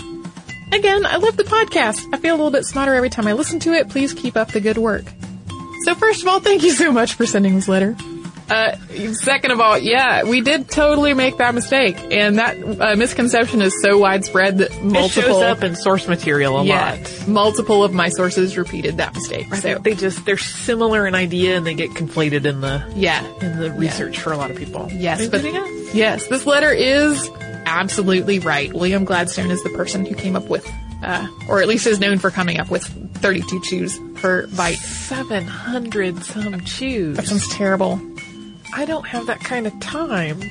Again, 0.71 1.05
I 1.05 1.17
love 1.17 1.35
the 1.37 1.43
podcast. 1.43 2.13
I 2.13 2.17
feel 2.17 2.33
a 2.33 2.37
little 2.37 2.51
bit 2.51 2.65
smarter 2.65 2.93
every 2.93 3.09
time 3.09 3.27
I 3.27 3.33
listen 3.33 3.59
to 3.59 3.73
it. 3.73 3.89
Please 3.89 4.13
keep 4.13 4.37
up 4.37 4.51
the 4.51 4.61
good 4.61 4.77
work. 4.77 5.03
So 5.83 5.95
first 5.95 6.21
of 6.21 6.27
all, 6.29 6.39
thank 6.39 6.63
you 6.63 6.71
so 6.71 6.91
much 6.91 7.15
for 7.15 7.25
sending 7.25 7.55
this 7.55 7.67
letter. 7.67 7.97
Uh, 8.49 8.75
second 9.13 9.51
of 9.51 9.59
all, 9.59 9.77
yeah, 9.77 10.23
we 10.23 10.41
did 10.41 10.69
totally 10.69 11.13
make 11.13 11.37
that 11.37 11.55
mistake, 11.55 11.97
and 12.11 12.37
that 12.37 12.57
uh, 12.79 12.95
misconception 12.95 13.61
is 13.61 13.73
so 13.81 13.97
widespread 13.97 14.57
that 14.59 14.69
multiple 14.83 15.23
it 15.23 15.33
shows 15.33 15.41
up 15.41 15.63
in 15.63 15.75
source 15.75 16.07
material 16.07 16.57
a 16.59 16.63
yeah, 16.65 16.91
lot. 16.99 17.27
multiple 17.27 17.83
of 17.83 17.93
my 17.93 18.09
sources 18.09 18.57
repeated 18.57 18.97
that 18.97 19.13
mistake. 19.13 19.47
I 19.51 19.55
So 19.55 19.75
they 19.79 19.95
just 19.95 20.25
they're 20.25 20.37
similar 20.37 21.07
in 21.07 21.15
idea 21.15 21.57
and 21.57 21.65
they 21.65 21.73
get 21.73 21.91
conflated 21.91 22.45
in 22.45 22.61
the 22.61 22.83
yeah, 22.95 23.25
in 23.41 23.59
the 23.59 23.71
research 23.71 24.19
for 24.19 24.33
a 24.33 24.37
lot 24.37 24.51
of 24.51 24.57
people. 24.57 24.87
yes, 24.91 25.27
but 25.29 25.43
else? 25.45 25.93
yes, 25.95 26.27
this 26.27 26.45
letter 26.45 26.71
is 26.71 27.29
absolutely 27.65 28.39
right. 28.39 28.73
William 28.73 29.05
Gladstone 29.05 29.51
is 29.51 29.63
the 29.63 29.69
person 29.69 30.05
who 30.05 30.15
came 30.15 30.35
up 30.35 30.49
with, 30.49 30.69
uh, 31.01 31.27
or 31.47 31.61
at 31.61 31.67
least 31.67 31.87
is 31.87 31.99
known 31.99 32.19
for 32.19 32.29
coming 32.29 32.59
up 32.59 32.69
with 32.69 32.83
32 33.21 33.61
chews 33.61 33.99
per 34.15 34.47
bite. 34.47 34.75
seven 34.75 35.45
hundred 35.45 36.21
some 36.23 36.59
chews. 36.61 37.15
That 37.17 37.25
sounds 37.27 37.47
terrible, 37.49 38.01
I 38.75 38.85
don't 38.85 39.05
have 39.07 39.27
that 39.27 39.39
kind 39.39 39.67
of 39.67 39.79
time. 39.79 40.41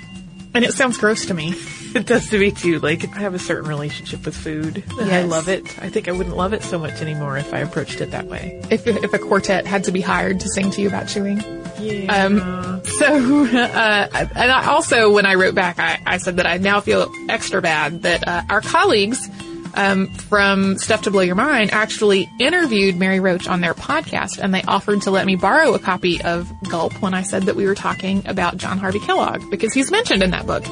and 0.54 0.64
it 0.64 0.72
sounds 0.74 0.98
gross 0.98 1.26
to 1.26 1.34
me. 1.34 1.54
It 1.94 2.06
does 2.06 2.30
to 2.30 2.38
me 2.38 2.52
too. 2.52 2.78
Like 2.78 3.04
I 3.16 3.20
have 3.20 3.34
a 3.34 3.38
certain 3.38 3.68
relationship 3.68 4.24
with 4.24 4.34
food. 4.34 4.82
And 4.98 5.12
I 5.12 5.24
love 5.24 5.50
it. 5.50 5.62
I 5.78 5.90
think 5.90 6.08
I 6.08 6.12
wouldn't 6.12 6.34
love 6.38 6.54
it 6.54 6.62
so 6.62 6.78
much 6.78 7.02
anymore 7.02 7.36
if 7.36 7.52
I 7.52 7.58
approached 7.58 8.00
it 8.00 8.12
that 8.12 8.28
way. 8.28 8.62
If 8.70 8.86
if 8.86 9.12
a 9.12 9.18
quartet 9.18 9.66
had 9.66 9.84
to 9.84 9.92
be 9.92 10.00
hired 10.00 10.40
to 10.40 10.48
sing 10.48 10.70
to 10.70 10.80
you 10.80 10.88
about 10.88 11.08
chewing. 11.08 11.42
Yeah. 11.78 12.10
Um, 12.10 12.82
so, 12.84 13.44
uh, 13.44 14.08
and 14.34 14.50
I 14.50 14.68
also, 14.68 15.12
when 15.12 15.26
I 15.26 15.34
wrote 15.34 15.54
back, 15.54 15.78
I, 15.78 16.00
I 16.06 16.16
said 16.16 16.38
that 16.38 16.46
I 16.46 16.56
now 16.56 16.80
feel 16.80 17.12
extra 17.28 17.60
bad 17.60 18.02
that 18.04 18.26
uh, 18.26 18.42
our 18.48 18.62
colleagues 18.62 19.28
um, 19.74 20.08
from 20.08 20.78
Stuff 20.78 21.02
to 21.02 21.10
Blow 21.10 21.22
Your 21.22 21.34
Mind 21.34 21.70
actually 21.72 22.30
interviewed 22.38 22.96
Mary 22.96 23.20
Roach 23.20 23.46
on 23.48 23.60
their 23.60 23.74
podcast, 23.74 24.38
and 24.38 24.52
they 24.54 24.62
offered 24.62 25.02
to 25.02 25.10
let 25.10 25.26
me 25.26 25.36
borrow 25.36 25.74
a 25.74 25.78
copy 25.78 26.20
of 26.22 26.50
Gulp 26.68 27.00
when 27.02 27.14
I 27.14 27.22
said 27.22 27.44
that 27.44 27.56
we 27.56 27.66
were 27.66 27.74
talking 27.74 28.22
about 28.26 28.56
John 28.56 28.78
Harvey 28.78 29.00
Kellogg 29.00 29.50
because 29.50 29.72
he's 29.72 29.90
mentioned 29.90 30.22
in 30.22 30.30
that 30.30 30.46
book. 30.46 30.64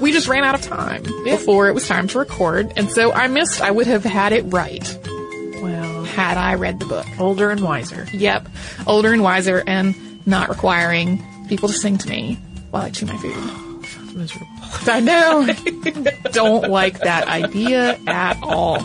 We 0.00 0.12
just 0.12 0.28
ran 0.28 0.44
out 0.44 0.54
of 0.54 0.62
time 0.62 1.02
before 1.24 1.68
it 1.68 1.74
was 1.74 1.86
time 1.88 2.06
to 2.08 2.18
record, 2.20 2.72
and 2.76 2.88
so 2.90 3.12
I 3.12 3.26
missed. 3.26 3.60
I 3.60 3.70
would 3.72 3.86
have 3.88 4.04
had 4.04 4.32
it 4.32 4.42
right 4.42 4.98
Well, 5.60 6.04
had 6.04 6.36
I 6.36 6.54
read 6.54 6.78
the 6.78 6.86
book. 6.86 7.06
older 7.18 7.50
and 7.50 7.60
wiser. 7.60 8.06
Yep, 8.12 8.48
older 8.86 9.12
and 9.12 9.22
wiser, 9.22 9.62
and 9.66 9.94
not 10.26 10.48
requiring 10.50 11.24
people 11.48 11.68
to 11.68 11.74
sing 11.74 11.98
to 11.98 12.08
me 12.08 12.34
while 12.70 12.84
I 12.84 12.90
chew 12.90 13.06
my 13.06 13.16
food. 13.16 13.67
Miserable. 14.18 14.48
I 14.86 15.00
know. 15.00 15.48
Don't 16.32 16.70
like 16.70 16.98
that 17.00 17.28
idea 17.28 17.98
at 18.06 18.38
all. 18.42 18.78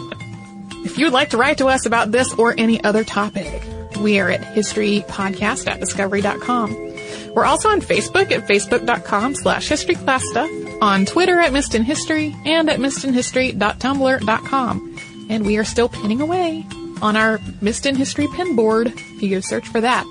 If 0.86 0.98
you 1.00 1.06
would 1.06 1.14
like 1.14 1.32
to 1.32 1.38
write 1.38 1.58
to 1.58 1.66
us 1.68 1.88
about 1.88 2.12
this 2.12 2.32
or 2.36 2.54
any 2.58 2.84
other 2.84 3.04
topic, 3.04 3.64
we 4.00 4.20
are 4.20 4.30
at 4.30 4.42
historypodcast 4.42 5.68
at 5.68 5.80
discovery.com. 5.80 6.94
We're 7.34 7.46
also 7.46 7.70
on 7.70 7.82
Facebook 7.82 8.32
at 8.32 8.48
facebook.com 8.48 9.34
slash 9.36 9.70
historyclassstuff, 9.70 10.82
on 10.82 11.06
Twitter 11.06 11.40
at 11.40 11.52
Missed 11.52 11.74
in 11.74 11.84
History, 11.84 12.36
and 12.46 12.70
at 12.70 12.80
missedinhistory.tumblr.com. 12.80 14.98
And 15.30 15.46
we 15.46 15.58
are 15.58 15.64
still 15.64 15.88
pinning 15.90 16.22
away 16.22 16.66
on 17.02 17.18
our 17.18 17.40
Missed 17.62 17.88
in 17.88 17.96
History 17.96 18.28
pin 18.36 18.56
board 18.56 18.88
if 18.88 19.24
you 19.24 19.30
go 19.32 19.40
search 19.40 19.68
for 19.68 19.82
that. 19.82 20.06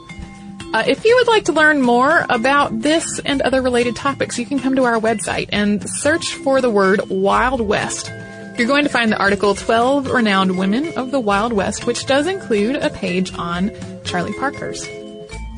Uh, 0.73 0.83
if 0.87 1.05
you 1.05 1.15
would 1.17 1.27
like 1.27 1.45
to 1.45 1.53
learn 1.53 1.83
more 1.83 2.25
about 2.31 2.81
this 2.81 3.21
and 3.27 3.43
other 3.43 3.61
related 3.61 3.95
topics, 3.95 4.39
you 4.39 4.47
can 4.47 4.59
come 4.59 4.75
to 4.75 4.85
our 4.85 4.99
website 4.99 5.51
and 5.53 5.87
search 5.87 6.35
for 6.37 6.63
the 6.63 6.71
word 6.71 7.01
Wild 7.11 7.61
West. 7.61 8.11
You're 8.57 8.69
going 8.69 8.85
to 8.85 8.91
find 8.91 9.13
the 9.13 9.19
article 9.19 9.55
12 9.55 10.11
Renowned 10.11 10.59
Women 10.59 10.95
of 10.97 11.11
the 11.11 11.21
Wild 11.21 11.53
West, 11.53 11.87
which 11.87 12.07
does 12.07 12.27
include 12.27 12.77
a 12.77 12.89
page 12.89 13.35
on 13.35 13.71
Charley 14.05 14.33
Parkhurst. 14.33 14.91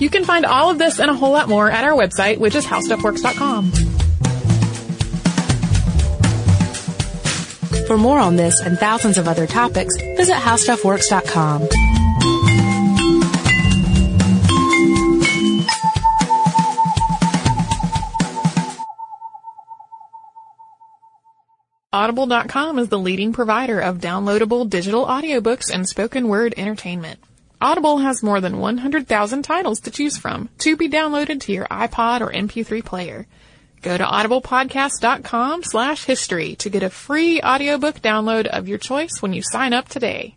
You 0.01 0.11
can 0.11 0.25
find 0.25 0.45
all 0.45 0.71
of 0.71 0.79
this 0.79 0.99
and 0.99 1.09
a 1.09 1.15
whole 1.15 1.31
lot 1.31 1.49
more 1.49 1.71
at 1.71 1.85
our 1.85 1.93
website, 1.93 2.39
which 2.39 2.57
is 2.57 2.67
howstuffworks.com. 2.67 3.71
For 7.87 7.97
more 7.97 8.19
on 8.19 8.35
this 8.35 8.61
and 8.61 8.79
thousands 8.79 9.19
of 9.19 9.29
other 9.29 9.47
topics, 9.47 9.97
visit 10.17 10.35
howstuffworks.com. 10.35 11.69
Audible.com 21.95 22.81
is 22.81 22.89
the 22.89 22.99
leading 22.99 23.33
provider 23.33 23.79
of 23.79 23.99
downloadable 23.99 24.69
digital 24.69 25.07
audiobooks 25.07 25.73
and 25.73 25.89
spoken 25.89 26.27
word 26.27 26.53
entertainment. 26.57 27.21
Audible 27.61 27.99
has 27.99 28.21
more 28.21 28.41
than 28.41 28.59
100,000 28.59 29.43
titles 29.45 29.79
to 29.79 29.93
choose 29.93 30.17
from 30.17 30.49
to 30.59 30.77
be 30.77 30.89
downloaded 30.89 31.41
to 31.43 31.53
your 31.53 31.67
iPod 31.67 32.21
or 32.21 32.33
MP3 32.33 32.85
player. 32.85 33.29
Go 33.81 33.97
to 33.97 34.03
audiblepodcast.com 34.03 35.63
slash 35.63 36.05
history 36.05 36.57
to 36.57 36.69
get 36.69 36.83
a 36.83 36.91
free 36.91 37.41
audiobook 37.41 38.01
download 38.01 38.47
of 38.47 38.67
your 38.67 38.79
choice 38.79 39.23
when 39.23 39.33
you 39.33 39.43
sign 39.45 39.73
up 39.73 39.89
today. 39.89 40.37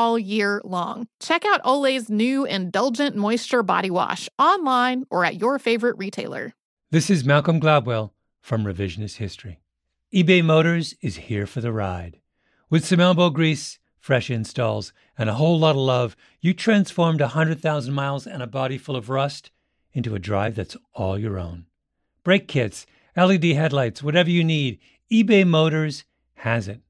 all 0.00 0.18
year 0.18 0.62
long. 0.64 1.06
Check 1.20 1.44
out 1.44 1.60
Olay's 1.62 2.08
new 2.08 2.46
Indulgent 2.46 3.16
Moisture 3.16 3.62
Body 3.62 3.90
Wash 3.90 4.30
online 4.38 5.04
or 5.10 5.26
at 5.26 5.38
your 5.38 5.58
favorite 5.58 5.98
retailer. 5.98 6.54
This 6.90 7.10
is 7.10 7.22
Malcolm 7.22 7.60
Gladwell 7.60 8.12
from 8.40 8.64
Revisionist 8.64 9.16
History. 9.16 9.60
eBay 10.14 10.42
Motors 10.42 10.94
is 11.02 11.28
here 11.28 11.46
for 11.46 11.60
the 11.60 11.70
ride. 11.70 12.18
With 12.70 12.86
some 12.86 12.98
elbow 12.98 13.28
grease, 13.28 13.78
fresh 13.98 14.30
installs, 14.30 14.94
and 15.18 15.28
a 15.28 15.34
whole 15.34 15.58
lot 15.58 15.72
of 15.72 15.82
love, 15.82 16.16
you 16.40 16.54
transformed 16.54 17.20
100,000 17.20 17.92
miles 17.92 18.26
and 18.26 18.42
a 18.42 18.46
body 18.46 18.78
full 18.78 18.96
of 18.96 19.10
rust 19.10 19.50
into 19.92 20.14
a 20.14 20.18
drive 20.18 20.54
that's 20.54 20.78
all 20.94 21.18
your 21.18 21.38
own. 21.38 21.66
Brake 22.24 22.48
kits, 22.48 22.86
LED 23.18 23.44
headlights, 23.44 24.02
whatever 24.02 24.30
you 24.30 24.44
need, 24.44 24.78
eBay 25.12 25.46
Motors 25.46 26.06
has 26.36 26.68
it. 26.68 26.80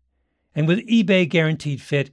And 0.54 0.68
with 0.68 0.86
eBay 0.88 1.28
Guaranteed 1.28 1.80
Fit, 1.82 2.12